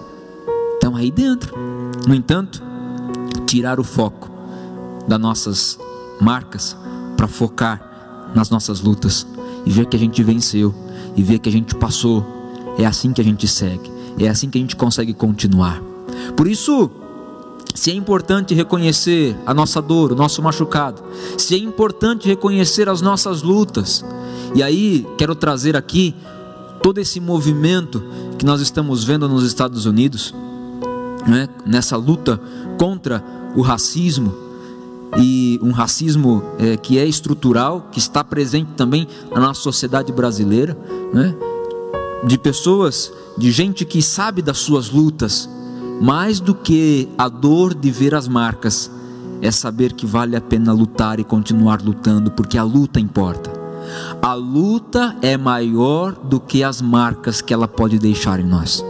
estão 0.73 0.95
aí 0.95 1.11
dentro. 1.11 1.55
No 2.07 2.15
entanto, 2.15 2.61
tirar 3.47 3.79
o 3.79 3.83
foco 3.83 4.29
das 5.07 5.19
nossas 5.19 5.79
marcas 6.21 6.77
para 7.15 7.27
focar 7.27 8.31
nas 8.35 8.49
nossas 8.49 8.81
lutas 8.81 9.25
e 9.65 9.71
ver 9.71 9.87
que 9.87 9.95
a 9.95 9.99
gente 9.99 10.21
venceu 10.21 10.73
e 11.15 11.23
ver 11.23 11.39
que 11.39 11.49
a 11.49 11.51
gente 11.51 11.73
passou, 11.73 12.23
é 12.77 12.85
assim 12.85 13.11
que 13.11 13.21
a 13.21 13.23
gente 13.23 13.47
segue, 13.47 13.91
é 14.19 14.27
assim 14.27 14.49
que 14.49 14.57
a 14.57 14.61
gente 14.61 14.75
consegue 14.75 15.13
continuar. 15.13 15.81
Por 16.35 16.47
isso, 16.47 16.91
se 17.73 17.89
é 17.89 17.93
importante 17.93 18.53
reconhecer 18.53 19.35
a 19.45 19.53
nossa 19.53 19.81
dor, 19.81 20.11
o 20.11 20.15
nosso 20.15 20.41
machucado, 20.41 21.01
se 21.37 21.55
é 21.55 21.57
importante 21.57 22.27
reconhecer 22.27 22.89
as 22.89 23.01
nossas 23.01 23.41
lutas. 23.41 24.03
E 24.53 24.61
aí, 24.61 25.07
quero 25.17 25.35
trazer 25.35 25.75
aqui 25.75 26.15
todo 26.81 26.99
esse 26.99 27.19
movimento 27.19 28.03
que 28.37 28.45
nós 28.45 28.61
estamos 28.61 29.03
vendo 29.03 29.27
nos 29.27 29.43
Estados 29.43 29.85
Unidos, 29.85 30.33
né, 31.27 31.49
nessa 31.65 31.97
luta 31.97 32.39
contra 32.77 33.23
o 33.55 33.61
racismo, 33.61 34.47
e 35.17 35.59
um 35.63 35.71
racismo 35.71 36.43
é, 36.59 36.75
que 36.75 36.97
é 36.97 37.05
estrutural, 37.05 37.87
que 37.91 37.99
está 37.99 38.23
presente 38.23 38.71
também 38.75 39.07
na 39.33 39.53
sociedade 39.53 40.11
brasileira, 40.11 40.77
né, 41.13 41.33
de 42.25 42.37
pessoas, 42.37 43.11
de 43.37 43.51
gente 43.51 43.85
que 43.85 44.01
sabe 44.01 44.41
das 44.41 44.57
suas 44.57 44.89
lutas, 44.89 45.49
mais 46.01 46.39
do 46.39 46.53
que 46.53 47.07
a 47.17 47.29
dor 47.29 47.73
de 47.73 47.89
ver 47.89 48.13
as 48.13 48.27
marcas, 48.27 48.91
é 49.41 49.51
saber 49.51 49.93
que 49.93 50.05
vale 50.05 50.35
a 50.35 50.41
pena 50.41 50.73
lutar 50.73 51.19
e 51.19 51.23
continuar 51.23 51.81
lutando, 51.81 52.31
porque 52.31 52.57
a 52.57 52.63
luta 52.63 52.99
importa. 52.99 53.51
A 54.21 54.33
luta 54.33 55.15
é 55.21 55.37
maior 55.37 56.13
do 56.13 56.39
que 56.39 56.63
as 56.63 56.81
marcas 56.81 57.41
que 57.41 57.53
ela 57.53 57.67
pode 57.67 57.97
deixar 57.97 58.39
em 58.39 58.45
nós. 58.45 58.83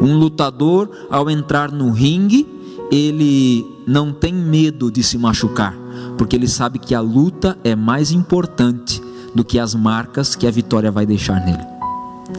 Um 0.00 0.16
lutador, 0.18 0.90
ao 1.10 1.30
entrar 1.30 1.70
no 1.70 1.90
ringue, 1.90 2.46
ele 2.90 3.64
não 3.86 4.12
tem 4.12 4.32
medo 4.32 4.90
de 4.90 5.02
se 5.02 5.18
machucar, 5.18 5.74
porque 6.16 6.36
ele 6.36 6.48
sabe 6.48 6.78
que 6.78 6.94
a 6.94 7.00
luta 7.00 7.58
é 7.64 7.74
mais 7.74 8.10
importante 8.10 9.02
do 9.34 9.44
que 9.44 9.58
as 9.58 9.74
marcas 9.74 10.34
que 10.36 10.46
a 10.46 10.50
vitória 10.50 10.90
vai 10.90 11.04
deixar 11.04 11.44
nele. 11.44 11.64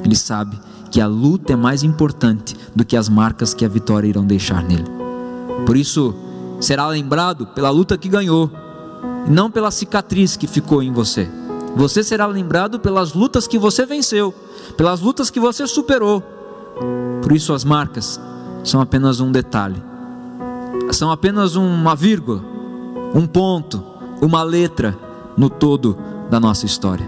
Ele 0.03 0.15
sabe 0.15 0.59
que 0.91 1.01
a 1.01 1.07
luta 1.07 1.53
é 1.53 1.55
mais 1.55 1.83
importante 1.83 2.55
do 2.75 2.85
que 2.85 2.95
as 2.95 3.09
marcas 3.09 3.53
que 3.53 3.65
a 3.65 3.67
vitória 3.67 4.07
irão 4.07 4.25
deixar 4.25 4.63
nele. 4.63 4.85
Por 5.65 5.75
isso, 5.75 6.15
será 6.59 6.88
lembrado 6.88 7.47
pela 7.47 7.69
luta 7.69 7.97
que 7.97 8.07
ganhou, 8.07 8.50
não 9.27 9.51
pela 9.51 9.71
cicatriz 9.71 10.38
que 10.38 10.47
ficou 10.47 10.81
em 10.81 10.93
você. 10.93 11.29
Você 11.75 12.03
será 12.03 12.25
lembrado 12.25 12.79
pelas 12.79 13.13
lutas 13.13 13.47
que 13.47 13.57
você 13.57 13.85
venceu, 13.85 14.33
pelas 14.77 15.01
lutas 15.01 15.29
que 15.29 15.39
você 15.39 15.67
superou. 15.67 16.24
Por 17.22 17.32
isso, 17.32 17.53
as 17.53 17.63
marcas 17.63 18.20
são 18.63 18.82
apenas 18.82 19.20
um 19.20 19.32
detalhe, 19.32 19.82
são 20.91 21.12
apenas 21.12 21.55
uma 21.55 21.96
vírgula, 21.96 22.41
um 23.13 23.25
ponto, 23.25 23.84
uma 24.22 24.44
letra 24.44 24.98
no 25.38 25.50
todo 25.50 25.98
da 26.29 26.39
nossa 26.39 26.65
história. 26.65 27.05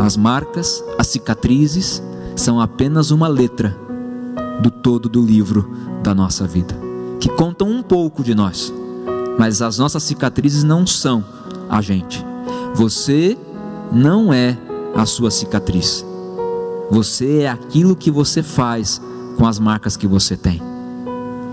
As 0.00 0.16
marcas, 0.16 0.82
as 0.98 1.06
cicatrizes, 1.08 2.02
são 2.36 2.60
apenas 2.60 3.10
uma 3.10 3.28
letra 3.28 3.76
do 4.60 4.70
todo 4.70 5.08
do 5.08 5.24
livro 5.24 5.70
da 6.02 6.14
nossa 6.14 6.46
vida, 6.46 6.74
que 7.20 7.28
contam 7.28 7.68
um 7.68 7.82
pouco 7.82 8.22
de 8.22 8.34
nós, 8.34 8.72
mas 9.38 9.60
as 9.60 9.78
nossas 9.78 10.02
cicatrizes 10.02 10.62
não 10.62 10.86
são 10.86 11.24
a 11.68 11.80
gente. 11.80 12.24
Você 12.74 13.36
não 13.92 14.32
é 14.32 14.56
a 14.94 15.04
sua 15.06 15.30
cicatriz, 15.30 16.04
você 16.90 17.42
é 17.42 17.48
aquilo 17.48 17.96
que 17.96 18.10
você 18.10 18.42
faz 18.42 19.00
com 19.36 19.46
as 19.46 19.58
marcas 19.58 19.96
que 19.96 20.06
você 20.06 20.36
tem. 20.36 20.62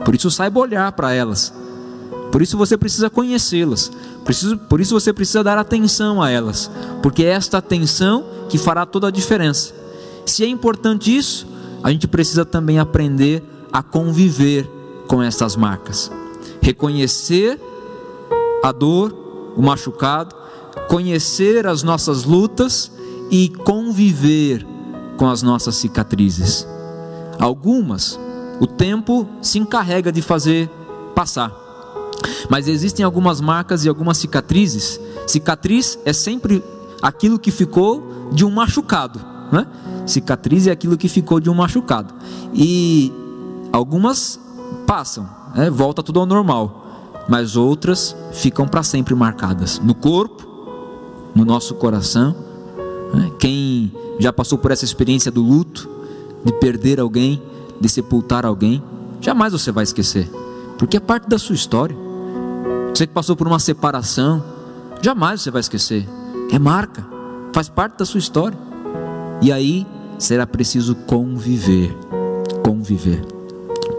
Por 0.03 0.15
isso, 0.15 0.31
saiba 0.31 0.59
olhar 0.59 0.91
para 0.93 1.13
elas. 1.13 1.53
Por 2.31 2.41
isso 2.41 2.57
você 2.57 2.77
precisa 2.77 3.09
conhecê-las. 3.09 3.91
Por 4.69 4.81
isso 4.81 4.93
você 4.93 5.13
precisa 5.13 5.43
dar 5.43 5.57
atenção 5.57 6.21
a 6.21 6.29
elas. 6.29 6.69
Porque 7.01 7.23
é 7.23 7.29
esta 7.29 7.57
atenção 7.57 8.25
que 8.49 8.57
fará 8.57 8.85
toda 8.85 9.07
a 9.07 9.11
diferença. 9.11 9.73
Se 10.25 10.43
é 10.43 10.47
importante 10.47 11.15
isso, 11.15 11.47
a 11.83 11.91
gente 11.91 12.07
precisa 12.07 12.43
também 12.43 12.79
aprender 12.79 13.43
a 13.71 13.83
conviver 13.83 14.69
com 15.07 15.21
essas 15.21 15.55
marcas. 15.55 16.11
Reconhecer 16.61 17.59
a 18.63 18.71
dor, 18.71 19.53
o 19.55 19.61
machucado, 19.61 20.35
conhecer 20.87 21.67
as 21.67 21.83
nossas 21.83 22.23
lutas 22.23 22.91
e 23.29 23.49
conviver 23.49 24.65
com 25.17 25.27
as 25.27 25.41
nossas 25.41 25.75
cicatrizes. 25.75 26.67
Algumas 27.39 28.19
o 28.59 28.67
tempo 28.67 29.27
se 29.41 29.59
encarrega 29.59 30.11
de 30.11 30.21
fazer 30.21 30.69
passar. 31.13 31.51
Mas 32.49 32.67
existem 32.67 33.03
algumas 33.03 33.41
marcas 33.41 33.85
e 33.85 33.89
algumas 33.89 34.17
cicatrizes. 34.17 34.99
Cicatriz 35.27 35.99
é 36.05 36.13
sempre 36.13 36.63
aquilo 37.01 37.37
que 37.37 37.51
ficou 37.51 38.29
de 38.31 38.45
um 38.45 38.51
machucado, 38.51 39.19
né? 39.51 39.67
Cicatriz 40.05 40.67
é 40.67 40.71
aquilo 40.71 40.97
que 40.97 41.07
ficou 41.07 41.39
de 41.39 41.49
um 41.49 41.53
machucado. 41.53 42.13
E 42.53 43.11
algumas 43.71 44.39
passam, 44.87 45.27
né? 45.55 45.69
volta 45.69 46.01
tudo 46.01 46.19
ao 46.19 46.25
normal, 46.25 46.85
mas 47.27 47.55
outras 47.55 48.15
ficam 48.31 48.67
para 48.67 48.83
sempre 48.83 49.15
marcadas 49.15 49.79
no 49.79 49.95
corpo, 49.95 50.47
no 51.35 51.43
nosso 51.43 51.75
coração. 51.75 52.35
Né? 53.13 53.31
Quem 53.39 53.91
já 54.19 54.31
passou 54.31 54.57
por 54.57 54.71
essa 54.71 54.85
experiência 54.85 55.31
do 55.31 55.41
luto, 55.41 55.89
de 56.43 56.53
perder 56.53 56.99
alguém, 56.99 57.41
de 57.79 57.89
sepultar 57.89 58.45
alguém, 58.45 58.83
jamais 59.19 59.53
você 59.53 59.71
vai 59.71 59.83
esquecer, 59.83 60.29
porque 60.77 60.97
é 60.97 60.99
parte 60.99 61.27
da 61.27 61.37
sua 61.37 61.55
história. 61.55 61.95
Você 62.93 63.05
que 63.05 63.13
passou 63.13 63.35
por 63.35 63.47
uma 63.47 63.59
separação, 63.59 64.43
jamais 65.01 65.41
você 65.41 65.51
vai 65.51 65.59
esquecer, 65.59 66.07
é 66.51 66.57
marca, 66.57 67.05
faz 67.53 67.67
parte 67.67 67.97
da 67.97 68.05
sua 68.05 68.19
história. 68.19 68.57
E 69.41 69.51
aí 69.51 69.85
será 70.17 70.47
preciso 70.47 70.95
conviver. 70.95 71.95
Conviver. 72.63 73.21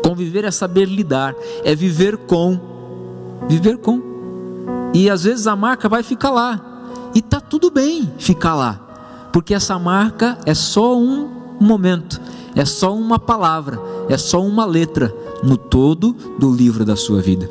Conviver 0.03 0.45
é 0.45 0.51
saber 0.51 0.87
lidar, 0.87 1.35
é 1.62 1.75
viver 1.75 2.16
com. 2.16 2.59
Viver 3.49 3.77
com. 3.79 4.01
E 4.95 5.11
às 5.11 5.25
vezes 5.25 5.47
a 5.47 5.55
marca 5.55 5.88
vai 5.88 6.03
ficar 6.03 6.31
lá. 6.31 6.61
E 7.14 7.21
tá 7.21 7.40
tudo 7.40 7.71
bem 7.71 8.11
ficar 8.19 8.55
lá. 8.55 8.86
Porque 9.37 9.53
essa 9.53 9.79
marca 9.79 10.38
é 10.46 10.55
só 10.55 10.99
um 10.99 11.29
momento, 11.61 12.18
é 12.55 12.64
só 12.64 12.96
uma 12.96 13.18
palavra, 13.18 13.79
é 14.09 14.16
só 14.16 14.42
uma 14.42 14.64
letra 14.64 15.14
no 15.44 15.59
todo 15.59 16.16
do 16.38 16.51
livro 16.51 16.87
da 16.87 16.96
sua 16.96 17.20
vida. 17.20 17.46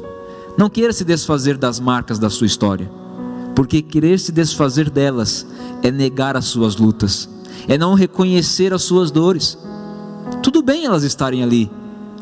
Não 0.58 0.68
queira 0.68 0.92
se 0.92 1.04
desfazer 1.06 1.58
das 1.58 1.80
marcas 1.80 2.18
da 2.18 2.28
sua 2.28 2.48
história, 2.48 2.90
porque 3.56 3.84
querer 3.84 4.20
se 4.20 4.32
desfazer 4.32 4.90
delas 4.90 5.46
é 5.84 5.92
negar 5.92 6.36
as 6.36 6.46
suas 6.46 6.76
lutas, 6.76 7.30
é 7.68 7.78
não 7.78 7.94
reconhecer 7.94 8.74
as 8.74 8.82
suas 8.82 9.12
dores. 9.12 9.56
Tudo 10.42 10.64
bem 10.64 10.86
elas 10.86 11.04
estarem 11.04 11.44
ali, 11.44 11.70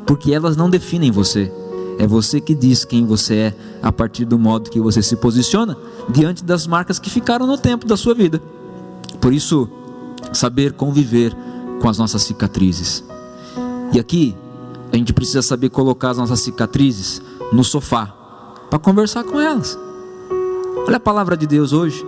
porque 0.05 0.33
elas 0.33 0.57
não 0.57 0.69
definem 0.69 1.09
você. 1.09 1.49
É 1.97 2.05
você 2.05 2.41
que 2.41 2.53
diz 2.53 2.83
quem 2.83 3.05
você 3.05 3.35
é 3.35 3.55
a 3.81 3.93
partir 3.93 4.25
do 4.25 4.37
modo 4.37 4.69
que 4.69 4.81
você 4.81 5.01
se 5.01 5.15
posiciona 5.15 5.77
diante 6.09 6.43
das 6.43 6.67
marcas 6.67 6.99
que 6.99 7.09
ficaram 7.09 7.47
no 7.47 7.57
tempo 7.57 7.87
da 7.87 7.95
sua 7.95 8.13
vida. 8.13 8.41
Por 9.23 9.31
isso, 9.31 9.69
saber 10.33 10.73
conviver 10.73 11.33
com 11.81 11.87
as 11.87 11.97
nossas 11.97 12.23
cicatrizes. 12.23 13.01
E 13.93 13.97
aqui, 13.97 14.35
a 14.91 14.97
gente 14.97 15.13
precisa 15.13 15.41
saber 15.41 15.69
colocar 15.69 16.09
as 16.09 16.17
nossas 16.17 16.41
cicatrizes 16.41 17.21
no 17.53 17.63
sofá 17.63 18.07
para 18.69 18.77
conversar 18.77 19.23
com 19.23 19.39
elas. 19.39 19.79
Olha 20.85 20.97
a 20.97 20.99
palavra 20.99 21.37
de 21.37 21.47
Deus 21.47 21.71
hoje. 21.71 22.05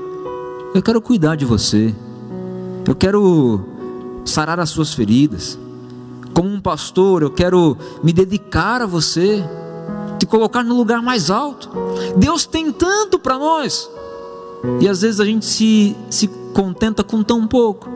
Eu 0.73 0.83
quero 0.83 1.01
cuidar 1.01 1.37
de 1.37 1.45
você. 1.45 1.95
Eu 2.85 2.93
quero 2.93 3.61
sarar 4.25 4.59
as 4.59 4.69
suas 4.69 4.93
feridas. 4.93 5.57
Como 6.33 6.49
um 6.49 6.59
pastor, 6.59 7.21
eu 7.21 7.31
quero 7.31 7.77
me 8.03 8.11
dedicar 8.11 8.81
a 8.81 8.85
você, 8.85 9.41
te 10.19 10.25
colocar 10.25 10.65
no 10.65 10.75
lugar 10.75 11.01
mais 11.01 11.29
alto. 11.29 11.69
Deus 12.17 12.45
tem 12.45 12.73
tanto 12.73 13.17
para 13.17 13.39
nós. 13.39 13.89
E 14.81 14.89
às 14.89 15.01
vezes 15.01 15.21
a 15.21 15.25
gente 15.25 15.45
se, 15.45 15.95
se 16.09 16.43
contenta 16.55 17.03
com 17.03 17.21
tão 17.21 17.45
pouco. 17.45 17.89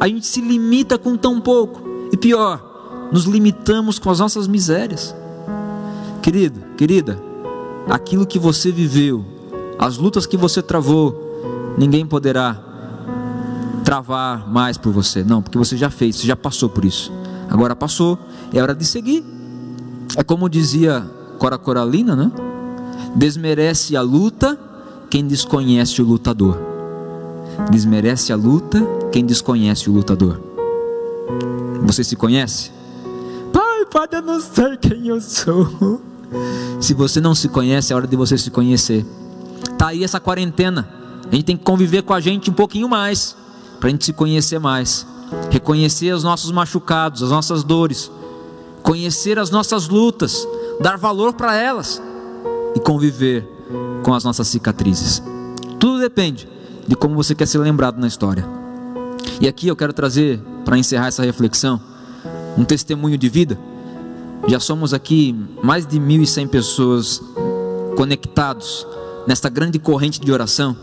A 0.00 0.08
gente 0.08 0.26
se 0.26 0.40
limita 0.40 0.98
com 0.98 1.16
tão 1.16 1.40
pouco. 1.40 1.80
E 2.10 2.16
pior, 2.16 3.08
nos 3.12 3.26
limitamos 3.26 4.00
com 4.00 4.10
as 4.10 4.18
nossas 4.18 4.48
misérias. 4.48 5.14
Querido, 6.20 6.60
querida, 6.76 7.22
aquilo 7.88 8.26
que 8.26 8.40
você 8.40 8.72
viveu, 8.72 9.24
as 9.78 9.98
lutas 9.98 10.26
que 10.26 10.36
você 10.36 10.60
travou, 10.60 11.14
ninguém 11.78 12.04
poderá 12.04 12.60
travar 13.84 14.50
mais 14.50 14.76
por 14.76 14.92
você. 14.92 15.22
Não, 15.22 15.40
porque 15.40 15.56
você 15.56 15.76
já 15.76 15.88
fez, 15.88 16.16
você 16.16 16.26
já 16.26 16.36
passou 16.36 16.68
por 16.68 16.84
isso. 16.84 17.12
Agora 17.48 17.76
passou, 17.76 18.18
é 18.52 18.60
hora 18.60 18.74
de 18.74 18.84
seguir. 18.84 19.24
É 20.16 20.24
como 20.24 20.48
dizia 20.48 21.08
Cora 21.38 21.56
Coralina, 21.56 22.16
né? 22.16 22.32
Desmerece 23.14 23.96
a 23.96 24.02
luta 24.02 24.58
quem 25.08 25.24
desconhece 25.24 26.02
o 26.02 26.04
lutador. 26.04 26.71
Desmerece 27.70 28.32
a 28.32 28.36
luta 28.36 28.86
quem 29.10 29.24
desconhece 29.24 29.88
o 29.88 29.92
lutador. 29.92 30.40
Você 31.82 32.04
se 32.04 32.16
conhece? 32.16 32.70
Pai, 33.52 33.84
pode 33.90 34.16
eu 34.16 34.22
não 34.22 34.40
sei 34.40 34.76
quem 34.76 35.08
eu 35.08 35.20
sou. 35.20 36.00
Se 36.80 36.94
você 36.94 37.20
não 37.20 37.34
se 37.34 37.48
conhece, 37.48 37.92
é 37.92 37.96
hora 37.96 38.06
de 38.06 38.16
você 38.16 38.38
se 38.38 38.50
conhecer. 38.50 39.04
Tá 39.76 39.88
aí 39.88 40.02
essa 40.02 40.18
quarentena. 40.18 40.88
A 41.30 41.34
gente 41.34 41.44
tem 41.44 41.56
que 41.56 41.64
conviver 41.64 42.02
com 42.02 42.12
a 42.12 42.20
gente 42.20 42.50
um 42.50 42.54
pouquinho 42.54 42.88
mais 42.88 43.36
para 43.78 43.88
a 43.88 43.90
gente 43.90 44.04
se 44.04 44.12
conhecer 44.12 44.58
mais, 44.58 45.06
reconhecer 45.50 46.12
os 46.14 46.22
nossos 46.22 46.52
machucados, 46.52 47.22
as 47.22 47.30
nossas 47.30 47.64
dores, 47.64 48.10
conhecer 48.82 49.38
as 49.38 49.50
nossas 49.50 49.88
lutas, 49.88 50.46
dar 50.80 50.96
valor 50.96 51.32
para 51.32 51.56
elas 51.56 52.00
e 52.76 52.80
conviver 52.80 53.48
com 54.02 54.14
as 54.14 54.24
nossas 54.24 54.48
cicatrizes. 54.48 55.22
Tudo 55.78 55.98
depende 55.98 56.48
de 56.86 56.96
como 56.96 57.14
você 57.14 57.34
quer 57.34 57.46
ser 57.46 57.58
lembrado 57.58 57.98
na 57.98 58.06
história. 58.06 58.44
E 59.40 59.48
aqui 59.48 59.68
eu 59.68 59.76
quero 59.76 59.92
trazer, 59.92 60.40
para 60.64 60.78
encerrar 60.78 61.08
essa 61.08 61.24
reflexão, 61.24 61.80
um 62.56 62.64
testemunho 62.64 63.16
de 63.16 63.28
vida. 63.28 63.58
Já 64.48 64.58
somos 64.58 64.92
aqui 64.92 65.34
mais 65.62 65.86
de 65.86 65.98
1.100 65.98 66.48
pessoas 66.48 67.22
conectados 67.96 68.86
nesta 69.26 69.48
grande 69.48 69.78
corrente 69.78 70.20
de 70.20 70.32
oração. 70.32 70.76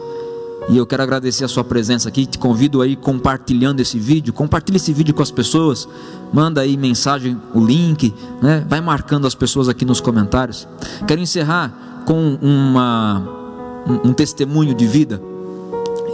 E 0.70 0.78
eu 0.78 0.86
quero 0.86 1.02
agradecer 1.02 1.44
a 1.44 1.48
sua 1.48 1.64
presença 1.64 2.10
aqui. 2.10 2.26
Te 2.26 2.38
convido 2.38 2.82
aí 2.82 2.96
compartilhando 2.96 3.80
esse 3.80 3.98
vídeo. 3.98 4.32
Compartilhe 4.32 4.78
esse 4.78 4.94
vídeo 4.94 5.14
com 5.14 5.24
as 5.24 5.32
pessoas. 5.32 5.88
Manda 6.32 6.62
aí 6.62 6.78
mensagem, 6.78 7.40
o 7.54 7.64
link, 7.64 8.14
né? 8.42 8.66
Vai 8.70 8.80
marcando 8.80 9.26
as 9.26 9.34
pessoas 9.34 9.68
aqui 9.68 9.84
nos 9.84 10.00
comentários. 10.00 10.68
Quero 11.08 11.20
encerrar 11.20 12.04
com 12.06 12.38
uma, 12.42 13.24
um, 13.88 14.10
um 14.10 14.14
testemunho 14.14 14.74
de 14.74 14.86
vida 14.86 15.29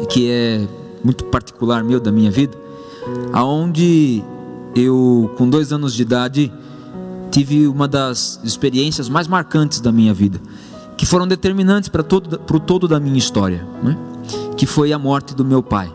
que 0.10 0.30
é 0.30 0.68
muito 1.04 1.26
particular 1.26 1.84
meu 1.84 2.00
da 2.00 2.12
minha 2.12 2.32
vida, 2.32 2.58
aonde 3.32 4.24
eu 4.76 5.32
com 5.38 5.50
dois 5.50 5.72
anos 5.72 5.94
de 5.94 6.02
idade 6.02 6.52
tive 7.32 7.68
uma 7.68 7.88
das 7.88 8.40
experiências 8.44 9.10
mais 9.10 9.28
marcantes 9.28 9.80
da 9.80 9.92
minha 9.92 10.14
vida, 10.14 10.40
que 10.98 11.06
foram 11.06 11.28
determinantes 11.28 11.90
para 11.90 12.04
todo 12.04 12.40
para 12.40 12.58
o 12.58 12.60
todo 12.60 12.88
da 12.88 13.00
minha 13.00 13.18
história, 13.18 13.68
né? 13.84 13.98
que 14.58 14.66
foi 14.66 14.94
a 14.94 15.00
morte 15.00 15.36
do 15.36 15.44
meu 15.44 15.62
pai. 15.62 15.92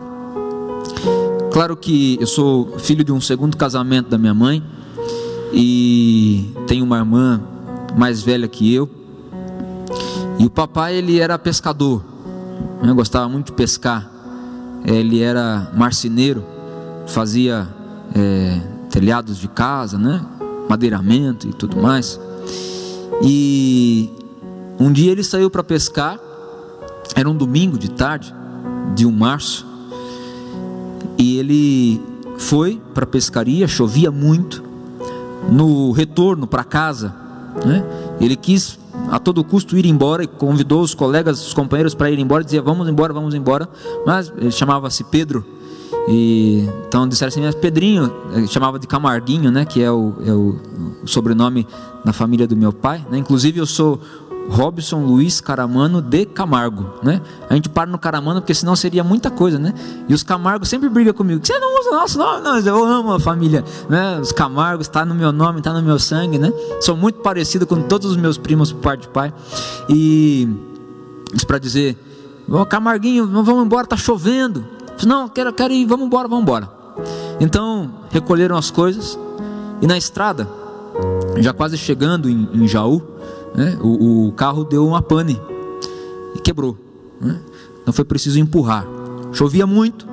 Claro 1.51 1.75
que 1.75 2.17
eu 2.21 2.27
sou 2.27 2.77
filho 2.79 3.03
de 3.03 3.11
um 3.11 3.19
segundo 3.19 3.57
casamento 3.57 4.09
da 4.09 4.17
minha 4.17 4.33
mãe 4.33 4.63
e 5.51 6.49
tenho 6.65 6.85
uma 6.85 6.97
irmã 6.97 7.41
mais 7.97 8.21
velha 8.21 8.47
que 8.47 8.73
eu. 8.73 8.89
E 10.39 10.45
o 10.45 10.49
papai 10.49 10.95
ele 10.95 11.19
era 11.19 11.37
pescador, 11.37 12.03
né? 12.81 12.93
gostava 12.93 13.27
muito 13.29 13.47
de 13.47 13.53
pescar. 13.53 14.09
Ele 14.83 15.21
era 15.21 15.71
marceneiro, 15.75 16.43
fazia 17.07 17.67
é, 18.15 18.59
telhados 18.89 19.37
de 19.37 19.47
casa, 19.47 19.97
né? 19.97 20.25
madeiramento 20.69 21.47
e 21.47 21.53
tudo 21.53 21.81
mais. 21.81 22.19
E 23.21 24.09
um 24.79 24.91
dia 24.91 25.11
ele 25.11 25.23
saiu 25.23 25.49
para 25.49 25.63
pescar, 25.63 26.17
era 27.15 27.29
um 27.29 27.35
domingo 27.35 27.77
de 27.77 27.91
tarde, 27.91 28.33
de 28.95 29.05
um 29.05 29.11
março, 29.11 29.65
e 31.17 31.37
ele 31.37 32.01
foi 32.37 32.81
para 32.93 33.03
a 33.03 33.07
pescaria, 33.07 33.67
chovia 33.67 34.09
muito. 34.09 34.63
No 35.51 35.91
retorno 35.91 36.45
para 36.47 36.63
casa, 36.63 37.13
né, 37.65 37.83
ele 38.19 38.35
quis 38.35 38.79
a 39.11 39.19
todo 39.19 39.43
custo 39.43 39.77
ir 39.77 39.85
embora 39.85 40.23
e 40.23 40.27
convidou 40.27 40.81
os 40.81 40.95
colegas, 40.95 41.45
os 41.45 41.53
companheiros 41.53 41.93
para 41.93 42.09
ir 42.09 42.17
embora, 42.17 42.45
dizia 42.45 42.61
vamos 42.61 42.87
embora, 42.87 43.11
vamos 43.11 43.35
embora, 43.35 43.67
mas 44.05 44.31
ele 44.37 44.51
chamava-se 44.51 45.03
Pedro. 45.03 45.45
E, 46.07 46.65
então 46.87 47.07
disseram 47.07 47.27
assim, 47.27 47.41
mas 47.41 47.53
Pedrinho, 47.53 48.09
chamava 48.47 48.79
de 48.79 48.87
Camarguinho, 48.87 49.51
né, 49.51 49.65
que 49.65 49.83
é 49.83 49.91
o, 49.91 50.13
é 50.25 50.33
o 50.33 50.55
sobrenome 51.05 51.67
da 52.05 52.13
família 52.13 52.47
do 52.47 52.55
meu 52.55 52.71
pai. 52.71 53.05
Né? 53.11 53.17
Inclusive 53.17 53.59
eu 53.59 53.65
sou 53.65 53.99
Robson 54.49 55.05
Luiz 55.05 55.39
Caramano 55.39 56.01
de 56.01 56.25
Camargo, 56.25 56.85
né? 57.01 57.21
A 57.49 57.55
gente 57.55 57.69
para 57.69 57.89
no 57.89 57.97
Caramano 57.97 58.41
porque 58.41 58.53
senão 58.53 58.75
seria 58.75 59.03
muita 59.03 59.29
coisa, 59.29 59.57
né? 59.57 59.73
E 60.07 60.13
os 60.13 60.23
Camargos 60.23 60.67
sempre 60.67 60.89
brigam 60.89 61.13
comigo. 61.13 61.45
Você 61.45 61.57
não 61.59 61.79
usa 61.79 61.91
nosso 61.91 62.17
nome? 62.17 62.41
Não, 62.41 62.57
eu 62.57 62.83
amo 62.83 63.13
a 63.13 63.19
família, 63.19 63.63
né? 63.89 64.19
Os 64.19 64.31
Camargos 64.31 64.87
está 64.87 65.05
no 65.05 65.15
meu 65.15 65.31
nome, 65.31 65.59
está 65.59 65.73
no 65.73 65.81
meu 65.81 65.97
sangue, 65.99 66.37
né? 66.37 66.51
Sou 66.81 66.97
muito 66.97 67.19
parecido 67.19 67.65
com 67.65 67.81
todos 67.81 68.11
os 68.11 68.17
meus 68.17 68.37
primos 68.37 68.71
por 68.71 68.81
parte 68.81 69.01
de 69.01 69.09
pai. 69.09 69.33
E 69.87 70.49
isso 71.33 71.47
para 71.47 71.59
dizer, 71.59 71.97
oh, 72.49 72.65
Camarguinho, 72.65 73.27
vamos 73.27 73.65
embora, 73.65 73.87
tá 73.87 73.95
chovendo. 73.95 74.65
Não, 75.05 75.29
quero, 75.29 75.53
quero 75.53 75.73
ir, 75.73 75.85
vamos 75.85 76.05
embora, 76.07 76.27
vamos 76.27 76.43
embora. 76.43 76.69
Então 77.39 77.91
recolheram 78.09 78.57
as 78.57 78.69
coisas 78.69 79.17
e 79.81 79.87
na 79.87 79.97
estrada, 79.97 80.47
já 81.37 81.53
quase 81.53 81.77
chegando 81.77 82.29
em, 82.29 82.47
em 82.53 82.67
Jaú, 82.67 83.01
né? 83.55 83.77
o, 83.81 84.27
o, 84.27 84.31
carro 84.31 84.63
deu 84.63 84.85
uma 84.87 85.01
pane 85.01 85.39
e 86.35 86.39
quebrou. 86.39 86.77
Né? 87.19 87.39
Então 87.81 87.93
foi 87.93 88.05
preciso 88.05 88.39
empurrar. 88.39 88.85
Chovia 89.31 89.65
muito 89.67 90.07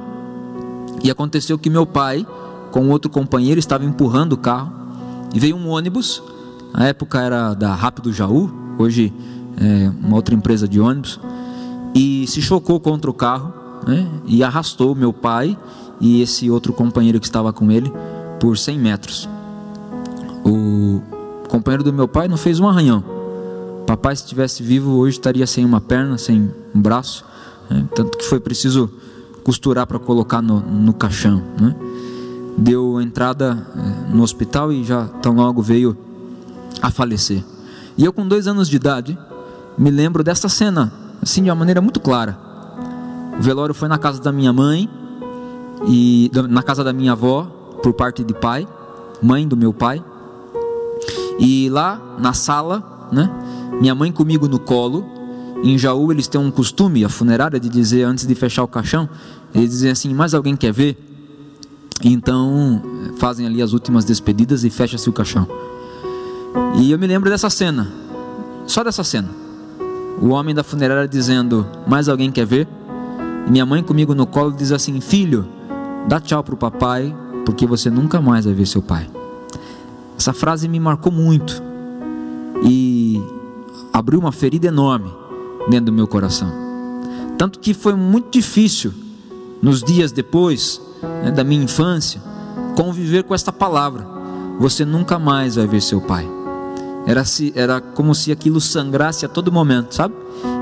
e 1.03 1.11
aconteceu 1.11 1.59
que 1.59 1.71
meu 1.71 1.87
pai, 1.87 2.27
com 2.71 2.89
outro 2.89 3.11
companheiro, 3.11 3.59
estava 3.59 3.85
empurrando 3.85 4.33
o 4.33 4.37
carro 4.37 4.73
e 5.35 5.39
veio 5.39 5.57
um 5.57 5.69
ônibus. 5.69 6.23
Na 6.73 6.87
época 6.87 7.21
era 7.21 7.55
da 7.55 7.75
Rápido 7.75 8.13
Jaú, 8.13 8.51
hoje 8.79 9.13
é 9.57 9.91
uma 10.05 10.17
outra 10.17 10.35
empresa 10.35 10.69
de 10.69 10.81
ônibus, 10.81 11.19
e 11.95 12.27
se 12.27 12.43
chocou 12.43 12.79
contra 12.79 13.11
o 13.11 13.15
carro 13.15 13.53
né? 13.87 14.07
e 14.27 14.43
arrastou 14.43 14.95
meu 14.95 15.13
pai 15.13 15.57
e 16.01 16.21
esse 16.21 16.51
outro 16.51 16.73
companheiro 16.73 17.19
que 17.19 17.27
estava 17.27 17.53
com 17.53 17.71
ele 17.71 17.93
por 18.39 18.57
100 18.57 18.79
metros. 18.79 19.29
O 20.45 21.01
companheiro 21.49 21.83
do 21.83 21.93
meu 21.93 22.07
pai 22.07 22.29
não 22.29 22.37
fez 22.37 22.61
um 22.61 22.69
arranhão 22.69 23.18
Papai, 23.89 24.15
se 24.15 24.25
estivesse 24.25 24.63
vivo 24.63 24.99
hoje, 24.99 25.17
estaria 25.17 25.47
sem 25.47 25.65
uma 25.65 25.81
perna, 25.81 26.19
sem 26.19 26.53
um 26.75 26.79
braço. 26.79 27.25
Né? 27.71 27.87
Tanto 27.95 28.19
que 28.19 28.25
foi 28.27 28.39
preciso 28.39 28.91
costurar 29.43 29.87
para 29.87 29.99
colocar 29.99 30.43
no, 30.43 30.61
no 30.61 30.93
caixão. 30.93 31.43
Né? 31.59 31.75
Deu 32.59 33.01
entrada 33.01 33.67
eh, 33.75 34.15
no 34.15 34.23
hospital 34.23 34.71
e 34.71 34.85
já 34.85 35.07
tão 35.23 35.37
logo 35.37 35.63
veio 35.63 35.97
a 36.83 36.91
falecer. 36.91 37.43
E 37.97 38.05
eu, 38.05 38.13
com 38.13 38.29
dois 38.29 38.47
anos 38.47 38.69
de 38.69 38.77
idade, 38.77 39.19
me 39.79 39.91
lembro 39.91 40.23
dessa 40.23 40.51
cena, 40.51 40.93
assim, 41.23 41.43
de 41.43 41.49
uma 41.49 41.57
maneira 41.57 41.81
muito 41.81 41.99
clara. 41.99 42.39
O 43.39 43.43
velório 43.43 43.75
foi 43.75 43.89
na 43.89 43.97
casa 43.97 44.21
da 44.21 44.31
minha 44.31 44.53
mãe 44.53 44.87
e 45.87 46.31
na 46.51 46.63
casa 46.63 46.85
da 46.85 46.93
minha 46.93 47.13
avó, 47.13 47.45
por 47.83 47.95
parte 47.95 48.23
de 48.23 48.35
pai, 48.35 48.69
mãe 49.23 49.49
do 49.49 49.57
meu 49.57 49.73
pai. 49.73 50.05
E 51.39 51.71
lá 51.71 51.99
na 52.19 52.35
sala, 52.35 53.09
né? 53.11 53.48
Minha 53.81 53.95
mãe 53.95 54.11
comigo 54.11 54.49
no 54.49 54.59
colo. 54.59 55.05
Em 55.63 55.77
Jaú 55.77 56.13
eles 56.13 56.29
têm 56.29 56.41
um 56.41 56.51
costume, 56.51 57.05
a 57.05 57.09
funerária, 57.09 57.59
de 57.59 57.69
dizer 57.69 58.05
antes 58.05 58.27
de 58.27 58.35
fechar 58.35 58.63
o 58.63 58.69
caixão, 58.69 59.09
eles 59.55 59.71
dizem 59.71 59.91
assim: 59.91 60.15
mais 60.15 60.35
alguém 60.35 60.57
quer 60.57 60.73
ver? 60.73 60.97
Então 62.05 62.81
fazem 63.17 63.47
ali 63.47 63.61
as 63.61 63.73
últimas 63.73 64.05
despedidas 64.05 64.63
e 64.65 64.71
fecha-se 64.71 65.09
o 65.09 65.13
caixão. 65.13 65.49
E 66.77 66.93
eu 66.93 66.99
me 66.99 67.07
lembro 67.07 67.29
dessa 67.29 67.51
cena, 67.51 67.89
só 68.67 68.85
dessa 68.85 69.03
cena. 69.03 69.29
O 70.21 70.29
homem 70.29 70.55
da 70.55 70.63
funerária 70.63 71.09
dizendo: 71.09 71.67
mais 71.87 72.09
alguém 72.09 72.31
quer 72.31 72.47
ver? 72.47 72.69
E 73.47 73.51
minha 73.51 73.67
mãe 73.67 73.83
comigo 73.83 74.15
no 74.15 74.27
colo 74.27 74.53
diz 74.53 74.71
assim: 74.71 75.01
filho, 75.01 75.47
dá 76.09 76.21
tchau 76.21 76.45
pro 76.45 76.57
papai, 76.57 77.15
porque 77.45 77.67
você 77.67 77.91
nunca 77.91 78.21
mais 78.21 78.45
vai 78.45 78.55
ver 78.55 78.67
seu 78.67 78.83
pai. 78.83 79.09
Essa 80.17 80.33
frase 80.33 80.69
me 80.69 80.79
marcou 80.79 81.13
muito. 81.13 81.63
E 82.63 82.98
abriu 83.99 84.21
uma 84.21 84.31
ferida 84.31 84.69
enorme 84.69 85.13
dentro 85.69 85.87
do 85.87 85.93
meu 85.93 86.07
coração. 86.07 86.51
Tanto 87.37 87.59
que 87.59 87.75
foi 87.75 87.95
muito 87.95 88.31
difícil, 88.31 88.93
nos 89.61 89.83
dias 89.83 90.13
depois 90.13 90.81
né, 91.25 91.33
da 91.33 91.43
minha 91.43 91.65
infância, 91.65 92.23
conviver 92.77 93.25
com 93.25 93.35
esta 93.35 93.53
palavra: 93.53 94.07
Você 94.61 94.85
nunca 94.85 95.19
mais 95.19 95.57
vai 95.57 95.67
ver 95.67 95.83
seu 95.83 96.01
pai. 96.01 96.29
Era, 97.07 97.25
se, 97.25 97.53
era 97.57 97.81
como 97.81 98.15
se 98.15 98.31
aquilo 98.31 98.61
sangrasse 98.61 99.25
a 99.25 99.29
todo 99.29 99.51
momento, 99.51 99.95
sabe? 99.95 100.15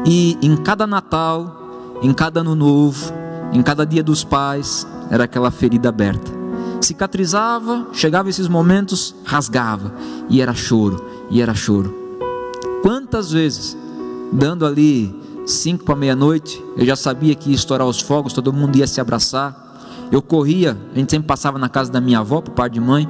E 0.07 0.39
em 0.41 0.57
cada 0.57 0.87
Natal, 0.87 1.99
em 2.01 2.13
cada 2.15 2.41
Ano 2.41 2.55
Novo, 2.55 3.13
em 3.53 3.63
cada 3.63 3.85
Dia 3.85 4.03
dos 4.03 4.25
Pais, 4.25 4.87
era 5.11 5.25
aquela 5.25 5.51
ferida 5.51 5.89
aberta. 5.89 6.33
Cicatrizava, 6.81 7.89
chegava 7.93 8.31
esses 8.31 8.49
momentos, 8.49 9.15
rasgava, 9.25 9.93
e 10.29 10.41
era 10.41 10.55
choro, 10.55 11.05
e 11.29 11.43
era 11.43 11.55
choro. 11.55 12.06
Quantas 12.87 13.33
vezes, 13.33 13.77
dando 14.33 14.65
ali 14.65 15.13
cinco 15.45 15.85
para 15.85 15.97
meia-noite, 15.97 16.65
eu 16.77 16.87
já 16.87 16.95
sabia 16.95 17.35
que 17.35 17.51
ia 17.51 17.57
estourar 17.57 17.85
os 17.85 18.01
fogos, 18.01 18.33
todo 18.33 18.53
mundo 18.53 18.77
ia 18.77 18.87
se 18.87 19.01
abraçar. 19.01 20.07
Eu 20.13 20.23
corria, 20.23 20.79
a 20.95 20.97
gente 20.97 21.11
sempre 21.11 21.27
passava 21.27 21.59
na 21.59 21.69
casa 21.69 21.91
da 21.91 22.01
minha 22.01 22.21
avó, 22.21 22.41
por 22.41 22.55
parte 22.55 22.75
de 22.75 22.81
mãe. 22.81 23.09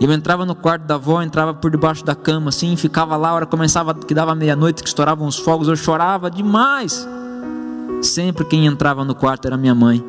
Eu 0.00 0.12
entrava 0.12 0.46
no 0.46 0.54
quarto 0.54 0.84
da 0.84 0.94
avó, 0.94 1.20
entrava 1.20 1.52
por 1.52 1.72
debaixo 1.72 2.04
da 2.04 2.14
cama, 2.14 2.50
assim, 2.50 2.76
ficava 2.76 3.16
lá, 3.16 3.30
a 3.30 3.34
hora 3.34 3.46
começava, 3.46 3.92
que 3.94 4.14
dava 4.14 4.32
meia-noite, 4.32 4.80
que 4.80 4.88
estouravam 4.88 5.26
os 5.26 5.36
fogos, 5.36 5.66
eu 5.66 5.74
chorava 5.74 6.30
demais. 6.30 7.04
Sempre 8.02 8.44
quem 8.44 8.64
entrava 8.66 9.04
no 9.04 9.12
quarto 9.12 9.46
era 9.46 9.56
minha 9.56 9.74
mãe, 9.74 10.04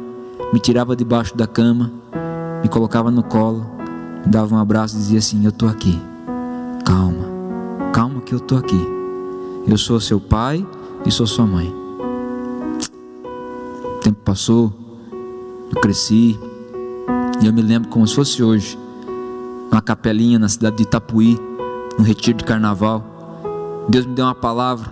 me 0.53 0.59
tirava 0.59 0.95
debaixo 0.95 1.35
da 1.35 1.47
cama, 1.47 1.91
me 2.61 2.69
colocava 2.69 3.09
no 3.09 3.23
colo, 3.23 3.65
me 4.23 4.31
dava 4.31 4.53
um 4.53 4.59
abraço 4.59 4.93
e 4.95 4.99
dizia 4.99 5.17
assim: 5.17 5.43
Eu 5.43 5.49
estou 5.49 5.67
aqui, 5.67 5.99
calma, 6.85 7.25
calma 7.91 8.21
que 8.21 8.35
eu 8.35 8.37
estou 8.37 8.59
aqui. 8.59 8.96
Eu 9.67 9.77
sou 9.77 9.99
seu 9.99 10.17
pai 10.17 10.65
e 11.05 11.11
sou 11.11 11.27
sua 11.27 11.45
mãe. 11.45 11.67
O 13.97 13.99
tempo 13.99 14.17
passou, 14.23 14.73
eu 15.69 15.81
cresci, 15.81 16.39
e 17.41 17.45
eu 17.45 17.51
me 17.51 17.61
lembro 17.61 17.89
como 17.89 18.07
se 18.07 18.15
fosse 18.15 18.41
hoje, 18.41 18.79
uma 19.69 19.81
capelinha 19.81 20.39
na 20.39 20.47
cidade 20.47 20.77
de 20.77 20.83
Itapuí, 20.83 21.37
no 21.99 22.05
retiro 22.05 22.37
de 22.37 22.45
carnaval. 22.45 23.03
Deus 23.89 24.05
me 24.05 24.13
deu 24.15 24.23
uma 24.23 24.33
palavra 24.33 24.89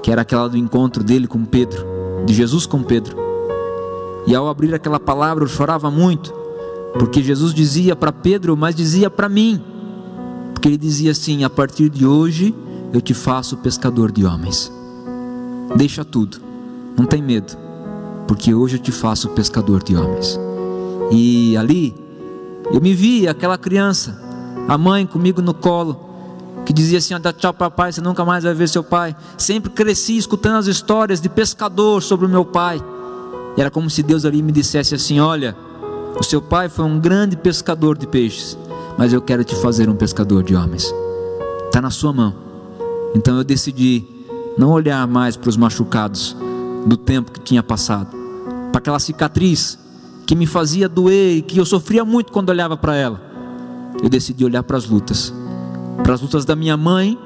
que 0.00 0.12
era 0.12 0.22
aquela 0.22 0.48
do 0.48 0.56
encontro 0.56 1.02
dele 1.02 1.26
com 1.26 1.44
Pedro, 1.44 1.84
de 2.24 2.32
Jesus 2.32 2.66
com 2.66 2.84
Pedro. 2.84 3.16
E 4.28 4.34
ao 4.34 4.46
abrir 4.46 4.72
aquela 4.72 5.00
palavra 5.00 5.42
eu 5.42 5.48
chorava 5.48 5.90
muito, 5.90 6.32
porque 7.00 7.20
Jesus 7.20 7.52
dizia 7.52 7.96
para 7.96 8.12
Pedro, 8.12 8.56
mas 8.56 8.76
dizia 8.76 9.10
para 9.10 9.28
mim, 9.28 9.60
porque 10.52 10.68
ele 10.68 10.78
dizia 10.78 11.10
assim: 11.10 11.42
a 11.42 11.50
partir 11.50 11.88
de 11.88 12.06
hoje 12.06 12.54
eu 12.94 13.00
te 13.00 13.12
faço 13.12 13.56
pescador 13.56 14.12
de 14.12 14.24
homens. 14.24 14.72
Deixa 15.74 16.04
tudo, 16.04 16.38
não 16.96 17.04
tem 17.04 17.20
medo, 17.20 17.58
porque 18.28 18.54
hoje 18.54 18.76
eu 18.76 18.80
te 18.80 18.92
faço 18.92 19.30
pescador 19.30 19.82
de 19.82 19.96
homens. 19.96 20.38
E 21.10 21.56
ali 21.56 21.92
eu 22.70 22.80
me 22.80 22.94
vi 22.94 23.26
aquela 23.26 23.58
criança, 23.58 24.16
a 24.68 24.78
mãe 24.78 25.04
comigo 25.06 25.42
no 25.42 25.52
colo, 25.52 25.98
que 26.64 26.72
dizia 26.72 26.98
assim: 26.98 27.18
dá 27.18 27.32
tchau 27.32 27.52
papai, 27.52 27.92
você 27.92 28.00
nunca 28.00 28.24
mais 28.24 28.44
vai 28.44 28.54
ver 28.54 28.68
seu 28.68 28.84
pai. 28.84 29.16
Sempre 29.36 29.72
cresci 29.72 30.16
escutando 30.16 30.58
as 30.58 30.68
histórias 30.68 31.20
de 31.20 31.28
pescador 31.28 32.00
sobre 32.00 32.26
o 32.26 32.28
meu 32.28 32.44
pai. 32.44 32.80
E 33.56 33.60
era 33.60 33.72
como 33.72 33.90
se 33.90 34.04
Deus 34.04 34.24
ali 34.24 34.40
me 34.40 34.52
dissesse 34.52 34.94
assim: 34.94 35.18
olha, 35.18 35.56
o 36.16 36.22
seu 36.22 36.40
pai 36.40 36.68
foi 36.68 36.84
um 36.84 37.00
grande 37.00 37.36
pescador 37.36 37.98
de 37.98 38.06
peixes, 38.06 38.56
mas 38.96 39.12
eu 39.12 39.20
quero 39.20 39.42
te 39.42 39.56
fazer 39.56 39.88
um 39.88 39.96
pescador 39.96 40.44
de 40.44 40.54
homens. 40.54 40.94
Está 41.66 41.82
na 41.82 41.90
sua 41.90 42.12
mão. 42.12 42.43
Então 43.14 43.38
eu 43.38 43.44
decidi 43.44 44.04
não 44.58 44.70
olhar 44.70 45.06
mais 45.06 45.36
para 45.36 45.48
os 45.48 45.56
machucados 45.56 46.36
do 46.84 46.96
tempo 46.96 47.30
que 47.30 47.40
tinha 47.40 47.62
passado, 47.62 48.14
para 48.72 48.78
aquela 48.78 48.98
cicatriz 48.98 49.78
que 50.26 50.34
me 50.34 50.46
fazia 50.46 50.88
doer 50.88 51.36
e 51.36 51.42
que 51.42 51.58
eu 51.58 51.64
sofria 51.64 52.04
muito 52.04 52.32
quando 52.32 52.50
olhava 52.50 52.76
para 52.76 52.96
ela. 52.96 53.20
Eu 54.02 54.08
decidi 54.08 54.44
olhar 54.44 54.62
para 54.62 54.76
as 54.76 54.86
lutas, 54.86 55.32
para 56.02 56.14
as 56.14 56.20
lutas 56.20 56.44
da 56.44 56.56
minha 56.56 56.76
mãe, 56.76 57.18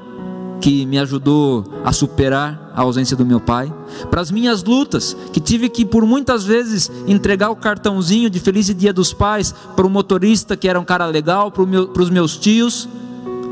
que 0.61 0.85
me 0.85 0.99
ajudou 0.99 1.65
a 1.85 1.91
superar 1.91 2.71
a 2.75 2.81
ausência 2.81 3.15
do 3.15 3.25
meu 3.25 3.39
pai, 3.39 3.73
para 4.11 4.21
as 4.21 4.29
minhas 4.29 4.63
lutas, 4.63 5.15
que 5.31 5.39
tive 5.39 5.69
que 5.69 5.85
por 5.85 6.05
muitas 6.05 6.43
vezes 6.43 6.91
entregar 7.07 7.49
o 7.49 7.55
cartãozinho 7.55 8.29
de 8.29 8.39
Feliz 8.39 8.73
Dia 8.75 8.93
dos 8.93 9.13
Pais 9.13 9.55
para 9.75 9.87
o 9.87 9.89
motorista 9.89 10.57
que 10.57 10.67
era 10.67 10.79
um 10.79 10.85
cara 10.85 11.05
legal, 11.05 11.49
para, 11.51 11.63
os 11.63 12.09
meus 12.09 12.37
tios. 12.37 12.87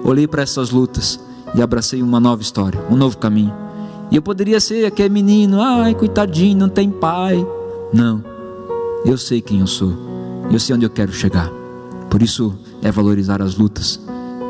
Olhei 0.04 0.28
para 0.28 0.43
essas 0.43 0.69
lutas 0.69 1.27
e 1.58 1.62
abracei 1.62 2.04
uma 2.04 2.20
nova 2.20 2.41
história, 2.41 2.80
um 2.88 2.96
novo 2.96 3.17
caminho. 3.17 3.54
E 4.12 4.15
eu 4.15 4.22
poderia 4.22 4.60
ser 4.60 4.86
aquele 4.86 5.10
menino, 5.10 5.60
ai, 5.60 5.96
coitadinho, 5.96 6.56
não 6.56 6.70
tem 6.70 6.89
pai. 6.89 7.46
Não, 7.91 8.24
eu 9.04 9.17
sei 9.17 9.41
quem 9.41 9.60
eu 9.62 9.67
sou, 9.67 9.91
eu 10.52 10.60
sei 10.60 10.76
onde 10.76 10.86
eu 10.86 10.89
quero 10.89 11.12
chegar. 11.12 11.50
Por 12.12 12.22
isso 12.22 12.56
é 12.84 12.91
valorizar 12.91 13.41
as 13.41 13.56
lutas 13.56 14.00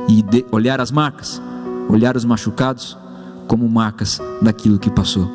e 0.10 0.46
olhar 0.52 0.82
as 0.82 0.92
marcas, 0.92 1.42
olhar 1.90 2.18
os 2.18 2.26
machucados 2.26 2.98
como 3.48 3.68
marcas 3.70 4.20
daquilo 4.42 4.78
que 4.78 4.92
passou. 4.92 5.30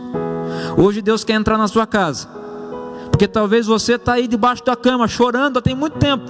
Hoje 0.76 1.00
Deus 1.00 1.24
quer 1.24 1.34
entrar 1.34 1.56
na 1.56 1.68
sua 1.68 1.86
casa, 1.86 2.28
porque 3.10 3.26
talvez 3.26 3.66
você 3.66 3.94
está 3.94 4.12
aí 4.12 4.28
debaixo 4.28 4.62
da 4.62 4.76
cama 4.76 5.08
chorando 5.08 5.58
há 5.58 5.62
tem 5.62 5.74
muito 5.74 5.98
tempo. 5.98 6.24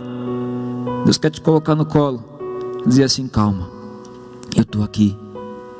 Deus 1.04 1.18
quer 1.18 1.30
te 1.30 1.40
colocar 1.40 1.74
no 1.74 1.84
colo, 1.84 2.22
dizer 2.86 3.02
assim: 3.02 3.26
calma, 3.26 3.68
eu 4.54 4.62
estou 4.62 4.84
aqui, 4.84 5.16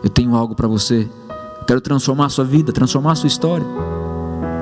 eu 0.03 0.11
tenho 0.11 0.35
algo 0.35 0.55
para 0.55 0.67
você, 0.67 1.09
quero 1.67 1.81
transformar 1.81 2.27
a 2.27 2.29
sua 2.29 2.45
vida, 2.45 2.73
transformar 2.73 3.13
a 3.13 3.15
sua 3.15 3.29
história. 3.29 3.67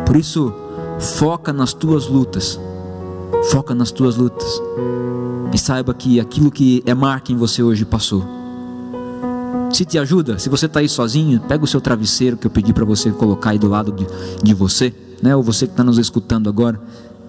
Por 0.07 0.16
isso, 0.16 0.53
foca 0.98 1.53
nas 1.53 1.72
tuas 1.72 2.07
lutas, 2.07 2.61
foca 3.50 3.74
nas 3.74 3.90
tuas 3.90 4.16
lutas, 4.16 4.61
e 5.53 5.59
saiba 5.59 5.94
que 5.94 6.20
aquilo 6.20 6.50
que 6.50 6.83
é 6.85 6.94
marca 6.94 7.33
em 7.33 7.37
você 7.37 7.62
hoje 7.62 7.85
passou. 7.85 8.22
Se 9.72 9.85
te 9.85 9.98
ajuda, 9.98 10.38
se 10.38 10.48
você 10.48 10.66
está 10.66 10.81
aí 10.81 10.88
sozinho, 10.88 11.40
pega 11.40 11.64
o 11.64 11.66
seu 11.66 11.81
travesseiro 11.81 12.37
que 12.37 12.46
eu 12.46 12.50
pedi 12.50 12.72
para 12.72 12.85
você 12.85 13.11
colocar 13.11 13.50
aí 13.50 13.59
do 13.59 13.68
lado 13.68 13.92
de, 13.92 14.07
de 14.42 14.53
você, 14.53 14.92
né? 15.22 15.35
Ou 15.35 15.42
você 15.42 15.66
que 15.66 15.72
está 15.72 15.85
nos 15.85 15.96
escutando 15.96 16.48
agora, 16.48 16.79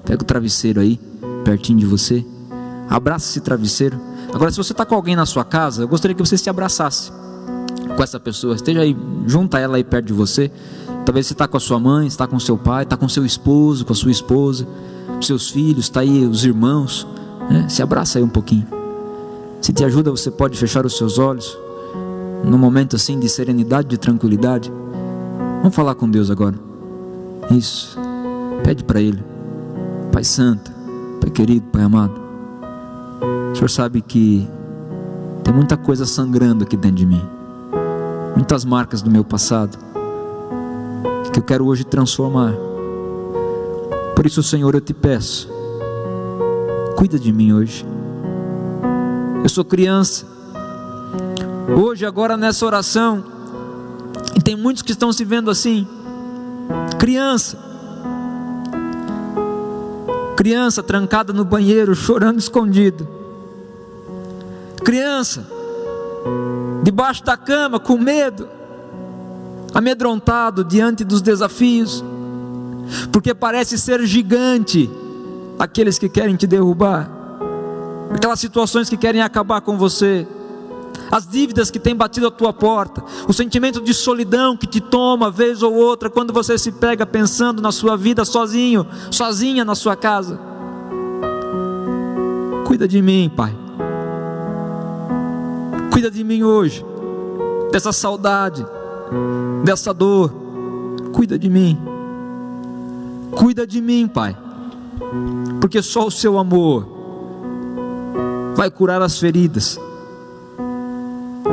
pega 0.03 0.21
o 0.21 0.25
travesseiro 0.25 0.81
aí, 0.81 0.99
pertinho 1.45 1.79
de 1.79 1.85
você, 1.85 2.25
abraça 2.89 3.29
esse 3.29 3.41
travesseiro. 3.41 3.99
Agora, 4.33 4.51
se 4.51 4.57
você 4.57 4.73
está 4.73 4.85
com 4.85 4.95
alguém 4.95 5.15
na 5.15 5.25
sua 5.25 5.45
casa, 5.45 5.83
eu 5.83 5.87
gostaria 5.87 6.15
que 6.15 6.25
você 6.25 6.37
se 6.37 6.49
abraçasse 6.49 7.20
com 7.95 8.03
essa 8.03 8.19
pessoa, 8.19 8.55
esteja 8.55 8.81
aí, 8.81 8.95
junta 9.25 9.59
ela 9.59 9.77
aí 9.77 9.83
perto 9.83 10.07
de 10.07 10.13
você. 10.13 10.51
Talvez 11.05 11.27
você 11.27 11.33
está 11.33 11.47
com 11.47 11.57
a 11.57 11.59
sua 11.59 11.79
mãe, 11.79 12.07
está 12.07 12.27
com 12.27 12.39
seu 12.39 12.57
pai, 12.57 12.83
está 12.83 12.95
com 12.95 13.09
seu 13.09 13.25
esposo, 13.25 13.85
com 13.85 13.93
a 13.93 13.95
sua 13.95 14.11
esposa, 14.11 14.67
seus 15.21 15.49
filhos, 15.49 15.85
está 15.85 16.01
aí 16.01 16.25
os 16.25 16.45
irmãos. 16.45 17.07
Né? 17.49 17.67
Se 17.69 17.81
abraça 17.81 18.19
aí 18.19 18.23
um 18.23 18.29
pouquinho. 18.29 18.67
Se 19.61 19.71
te 19.73 19.83
ajuda, 19.83 20.11
você 20.11 20.31
pode 20.31 20.57
fechar 20.57 20.85
os 20.85 20.97
seus 20.97 21.19
olhos 21.19 21.57
num 22.43 22.57
momento 22.57 22.95
assim 22.95 23.19
de 23.19 23.29
serenidade, 23.29 23.87
de 23.89 23.97
tranquilidade. 23.97 24.71
Vamos 25.59 25.75
falar 25.75 25.95
com 25.95 26.09
Deus 26.09 26.31
agora. 26.31 26.55
Isso. 27.51 27.97
Pede 28.63 28.83
para 28.83 29.01
Ele. 29.01 29.23
Pai 30.11 30.23
Santo, 30.23 30.71
Pai 31.19 31.29
querido, 31.29 31.67
Pai 31.67 31.83
amado. 31.83 32.19
O 33.51 33.55
Senhor 33.55 33.69
sabe 33.69 34.01
que 34.01 34.47
tem 35.43 35.53
muita 35.53 35.77
coisa 35.77 36.05
sangrando 36.05 36.63
aqui 36.63 36.75
dentro 36.75 36.97
de 36.97 37.05
mim. 37.05 37.40
Muitas 38.35 38.65
marcas 38.65 39.01
do 39.01 39.11
meu 39.11 39.23
passado. 39.23 39.77
Que 41.31 41.39
eu 41.39 41.43
quero 41.43 41.65
hoje 41.65 41.83
transformar. 41.83 42.53
Por 44.15 44.25
isso, 44.25 44.43
Senhor, 44.43 44.73
eu 44.75 44.81
te 44.81 44.93
peço. 44.93 45.49
Cuida 46.97 47.17
de 47.17 47.31
mim 47.31 47.53
hoje. 47.53 47.85
Eu 49.43 49.49
sou 49.49 49.63
criança 49.63 50.31
Hoje, 51.73 52.05
agora 52.05 52.35
nessa 52.35 52.65
oração, 52.65 53.23
e 54.35 54.41
tem 54.41 54.57
muitos 54.57 54.83
que 54.83 54.91
estão 54.91 55.13
se 55.13 55.23
vendo 55.23 55.49
assim, 55.49 55.87
criança, 56.99 57.57
criança 60.35 60.83
trancada 60.83 61.31
no 61.31 61.45
banheiro, 61.45 61.95
chorando 61.95 62.39
escondido, 62.39 63.07
criança, 64.83 65.47
debaixo 66.91 67.23
da 67.23 67.37
cama, 67.37 67.79
com 67.79 67.97
medo, 67.97 68.49
amedrontado 69.73 70.61
diante 70.61 71.05
dos 71.05 71.21
desafios, 71.21 72.03
porque 73.13 73.33
parece 73.33 73.79
ser 73.79 74.05
gigante 74.05 74.89
aqueles 75.57 75.97
que 75.97 76.09
querem 76.09 76.35
te 76.35 76.45
derrubar, 76.45 77.09
aquelas 78.13 78.41
situações 78.41 78.89
que 78.89 78.97
querem 78.97 79.21
acabar 79.21 79.61
com 79.61 79.77
você 79.77 80.27
as 81.09 81.27
dívidas 81.27 81.71
que 81.71 81.79
têm 81.79 81.95
batido 81.95 82.27
a 82.27 82.31
tua 82.31 82.53
porta, 82.53 83.03
o 83.27 83.33
sentimento 83.33 83.81
de 83.81 83.93
solidão 83.93 84.55
que 84.55 84.67
te 84.67 84.79
toma 84.79 85.31
vez 85.31 85.61
ou 85.61 85.73
outra 85.73 86.09
quando 86.09 86.33
você 86.33 86.57
se 86.57 86.71
pega 86.71 87.05
pensando 87.05 87.61
na 87.61 87.71
sua 87.71 87.97
vida 87.97 88.23
sozinho, 88.25 88.85
sozinha 89.09 89.63
na 89.63 89.75
sua 89.75 89.95
casa. 89.95 90.39
Cuida 92.65 92.87
de 92.87 93.01
mim, 93.01 93.31
Pai. 93.33 93.60
Cuida 95.91 96.09
de 96.09 96.23
mim 96.23 96.43
hoje, 96.43 96.85
dessa 97.71 97.91
saudade, 97.91 98.65
dessa 99.63 99.93
dor. 99.93 100.33
Cuida 101.13 101.37
de 101.37 101.49
mim. 101.49 101.77
Cuida 103.31 103.67
de 103.67 103.81
mim, 103.81 104.07
Pai. 104.07 104.35
Porque 105.59 105.81
só 105.81 106.07
o 106.07 106.11
seu 106.11 106.37
amor 106.37 106.87
vai 108.55 108.69
curar 108.69 109.01
as 109.01 109.17
feridas 109.19 109.79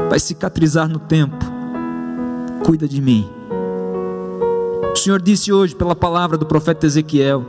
vai 0.08 0.18
cicatrizar 0.18 0.88
no 0.88 0.98
tempo. 0.98 1.36
Cuida 2.64 2.88
de 2.88 3.00
mim. 3.00 3.28
O 4.92 4.96
Senhor 4.96 5.20
disse 5.20 5.52
hoje, 5.52 5.74
pela 5.74 5.94
palavra 5.94 6.36
do 6.36 6.46
profeta 6.46 6.86
Ezequiel: 6.86 7.44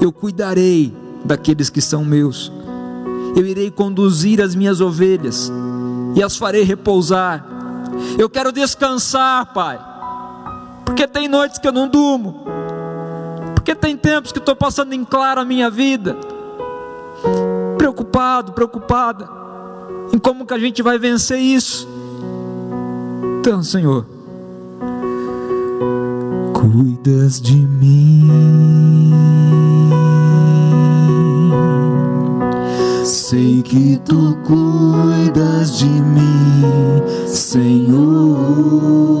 Eu 0.00 0.10
cuidarei 0.10 0.92
daqueles 1.24 1.70
que 1.70 1.80
são 1.80 2.04
meus, 2.04 2.50
eu 3.40 3.46
irei 3.46 3.70
conduzir 3.70 4.40
as 4.40 4.54
minhas 4.54 4.80
ovelhas 4.80 5.52
e 6.14 6.22
as 6.22 6.36
farei 6.36 6.62
repousar. 6.62 7.46
Eu 8.18 8.28
quero 8.28 8.52
descansar, 8.52 9.52
Pai, 9.52 9.78
porque 10.84 11.06
tem 11.06 11.28
noites 11.28 11.58
que 11.58 11.66
eu 11.66 11.72
não 11.72 11.88
durmo, 11.88 12.44
porque 13.54 13.74
tem 13.74 13.96
tempos 13.96 14.32
que 14.32 14.38
estou 14.38 14.56
passando 14.56 14.92
em 14.92 15.04
claro 15.04 15.40
a 15.40 15.44
minha 15.44 15.70
vida, 15.70 16.16
preocupado, 17.76 18.52
preocupada 18.52 19.28
em 20.12 20.18
como 20.18 20.46
que 20.46 20.54
a 20.54 20.58
gente 20.58 20.82
vai 20.82 20.98
vencer 20.98 21.38
isso. 21.38 21.88
Então, 23.40 23.62
Senhor, 23.62 24.06
cuidas 26.52 27.40
de 27.40 27.56
mim. 27.56 29.37
Sei 33.08 33.62
que 33.62 33.96
tu 34.04 34.36
cuidas 34.44 35.78
de 35.78 35.86
mim, 35.86 37.02
Senhor. 37.26 39.17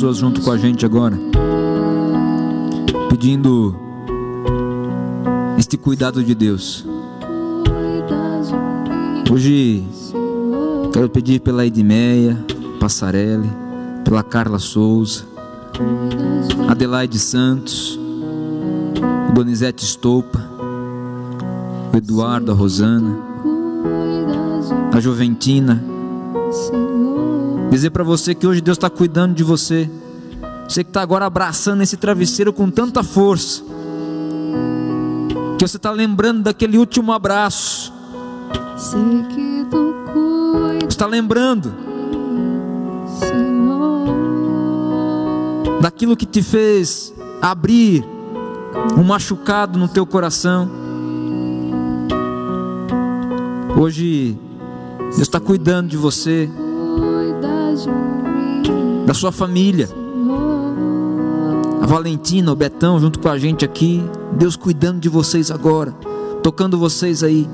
Pessoas 0.00 0.16
junto 0.16 0.40
com 0.40 0.50
a 0.50 0.56
gente 0.56 0.86
agora? 0.86 1.14
Pedindo 3.10 3.76
este 5.58 5.76
cuidado 5.76 6.24
de 6.24 6.34
Deus. 6.34 6.86
Hoje 9.30 9.84
quero 10.90 11.10
pedir 11.10 11.40
pela 11.40 11.66
Edmeia 11.66 12.42
Passarelli, 12.80 13.50
pela 14.02 14.22
Carla 14.22 14.58
Souza, 14.58 15.26
Adelaide 16.66 17.18
Santos, 17.18 18.00
Donizete 19.34 19.84
Stoupa, 19.84 20.40
o 21.92 21.96
Eduardo, 21.98 22.52
a 22.52 22.54
Rosana, 22.54 23.18
a 24.94 24.98
Juventina. 24.98 25.84
Dizer 27.70 27.90
para 27.90 28.02
você 28.02 28.34
que 28.34 28.46
hoje 28.46 28.60
Deus 28.60 28.76
está 28.76 28.90
cuidando 28.90 29.34
de 29.34 29.44
você. 29.44 29.88
Você 30.68 30.82
que 30.82 30.90
está 30.90 31.02
agora 31.02 31.24
abraçando 31.24 31.82
esse 31.82 31.96
travesseiro 31.96 32.52
com 32.52 32.68
tanta 32.70 33.02
força. 33.02 33.62
Que 35.56 35.66
você 35.66 35.76
está 35.76 35.90
lembrando 35.90 36.42
daquele 36.42 36.76
último 36.78 37.12
abraço. 37.12 37.92
Cuida, 38.90 39.78
Está 40.88 41.06
lembrando 41.06 41.72
daquilo 45.80 46.16
que 46.16 46.26
te 46.26 46.42
fez 46.42 47.14
abrir 47.40 48.04
um 48.96 49.02
machucado 49.02 49.78
no 49.78 49.88
teu 49.88 50.04
coração. 50.04 50.70
Hoje 53.78 54.38
Deus 54.98 55.20
está 55.20 55.40
cuidando 55.40 55.88
de 55.88 55.96
você, 55.96 56.50
da 59.06 59.14
sua 59.14 59.32
família. 59.32 59.88
A 61.80 61.86
Valentina, 61.86 62.52
o 62.52 62.56
Betão 62.56 63.00
junto 63.00 63.18
com 63.18 63.28
a 63.28 63.38
gente 63.38 63.64
aqui. 63.64 64.02
Deus 64.32 64.56
cuidando 64.56 65.00
de 65.00 65.08
vocês 65.08 65.50
agora, 65.50 65.92
tocando 66.42 66.78
vocês 66.78 67.22
aí. 67.22 67.48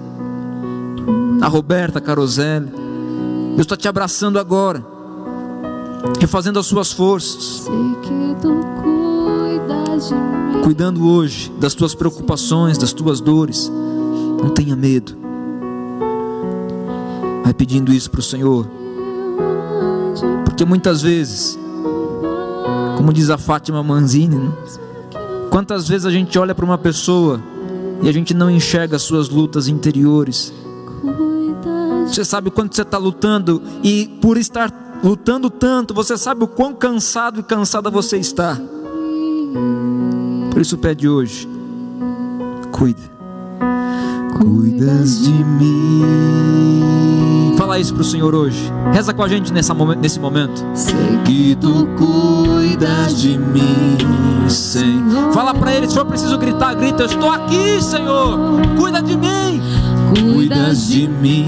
A 1.40 1.48
Roberta, 1.48 2.00
Caroselli. 2.00 2.66
Deus 3.56 3.64
está 3.64 3.76
te 3.76 3.88
abraçando 3.88 4.38
agora, 4.38 4.84
refazendo 6.20 6.58
as 6.58 6.66
suas 6.66 6.92
forças, 6.92 7.66
cuidando 10.62 11.08
hoje 11.08 11.50
das 11.58 11.74
tuas 11.74 11.94
preocupações, 11.94 12.76
das 12.76 12.92
tuas 12.92 13.18
dores. 13.18 13.72
Não 14.42 14.50
tenha 14.50 14.76
medo. 14.76 15.16
Vai 17.42 17.54
pedindo 17.54 17.92
isso 17.94 18.10
para 18.10 18.20
o 18.20 18.22
Senhor, 18.22 18.66
porque 20.56 20.64
muitas 20.64 21.02
vezes, 21.02 21.58
como 22.96 23.12
diz 23.12 23.28
a 23.28 23.36
Fátima 23.36 23.82
Manzini, 23.82 24.36
né? 24.36 24.50
quantas 25.50 25.86
vezes 25.86 26.06
a 26.06 26.10
gente 26.10 26.38
olha 26.38 26.54
para 26.54 26.64
uma 26.64 26.78
pessoa 26.78 27.42
e 28.00 28.08
a 28.08 28.12
gente 28.12 28.32
não 28.32 28.50
enxerga 28.50 28.96
as 28.96 29.02
suas 29.02 29.28
lutas 29.28 29.68
interiores. 29.68 30.54
Você 32.06 32.24
sabe 32.24 32.50
quanto 32.50 32.74
você 32.74 32.80
está 32.80 32.96
lutando 32.96 33.62
e 33.84 34.18
por 34.22 34.38
estar 34.38 34.72
lutando 35.04 35.50
tanto, 35.50 35.92
você 35.92 36.16
sabe 36.16 36.44
o 36.44 36.48
quão 36.48 36.72
cansado 36.72 37.40
e 37.40 37.42
cansada 37.42 37.90
você 37.90 38.16
está. 38.16 38.58
Por 40.50 40.62
isso 40.62 40.78
pede 40.78 41.06
hoje, 41.06 41.46
cuida. 42.72 43.02
Cuidas 44.40 45.22
de 45.22 45.32
mim. 45.44 47.05
Fala 47.66 47.80
isso 47.80 47.92
para 47.94 48.02
o 48.02 48.04
Senhor 48.04 48.32
hoje. 48.32 48.72
Reza 48.92 49.12
com 49.12 49.24
a 49.24 49.28
gente 49.28 49.52
nessa 49.52 49.74
nesse 50.00 50.20
momento. 50.20 50.64
Sei 50.72 50.94
que 51.24 51.56
tu 51.56 51.88
cuidas 51.98 53.20
de 53.20 53.36
mim, 53.36 53.98
Senhor. 54.48 55.32
Fala 55.32 55.52
para 55.52 55.74
Ele, 55.74 55.90
se 55.90 55.98
eu 55.98 56.06
preciso 56.06 56.38
gritar, 56.38 56.76
grita. 56.76 57.02
Eu 57.02 57.06
estou 57.06 57.28
aqui, 57.28 57.82
Senhor. 57.82 58.38
Cuida 58.78 59.02
de 59.02 59.16
mim. 59.16 59.60
Cuidas 60.14 60.86
de 60.86 61.08
mim. 61.08 61.46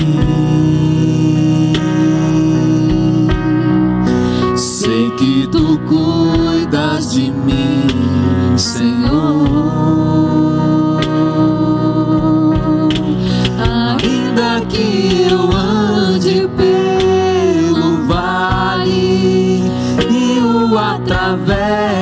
Sei 4.56 5.10
que 5.12 5.46
tu 5.52 5.78
cuidas 5.86 7.12
de 7.12 7.30
mim, 7.30 8.56
Senhor. 8.56 9.87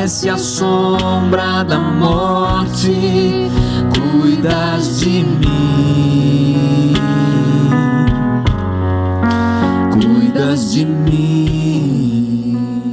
Atravesse 0.06 0.30
a 0.30 0.38
sombra 0.38 1.64
da 1.64 1.78
morte, 1.78 3.50
cuidas 3.92 5.00
de 5.00 5.24
mim, 5.24 6.94
cuidas 9.92 10.72
de 10.72 10.86
mim. 10.86 12.92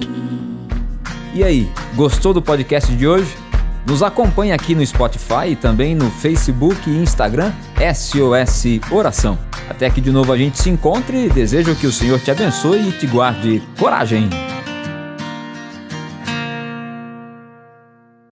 E 1.35 1.43
aí, 1.43 1.71
gostou 1.95 2.33
do 2.33 2.41
podcast 2.41 2.91
de 2.91 3.07
hoje? 3.07 3.37
Nos 3.85 4.01
acompanhe 4.01 4.51
aqui 4.51 4.73
no 4.73 4.83
Spotify 4.85 5.49
e 5.51 5.55
também 5.55 5.93
no 5.93 6.09
Facebook 6.09 6.89
e 6.89 6.97
Instagram 6.97 7.51
SOS 7.93 8.79
Oração. 8.91 9.37
Até 9.69 9.89
que 9.89 10.01
de 10.01 10.11
novo 10.11 10.33
a 10.33 10.37
gente 10.37 10.59
se 10.59 10.69
encontre. 10.69 11.29
Desejo 11.29 11.75
que 11.75 11.85
o 11.85 11.91
Senhor 11.91 12.19
te 12.19 12.31
abençoe 12.31 12.89
e 12.89 12.91
te 12.93 13.05
guarde 13.05 13.61
coragem. 13.77 14.29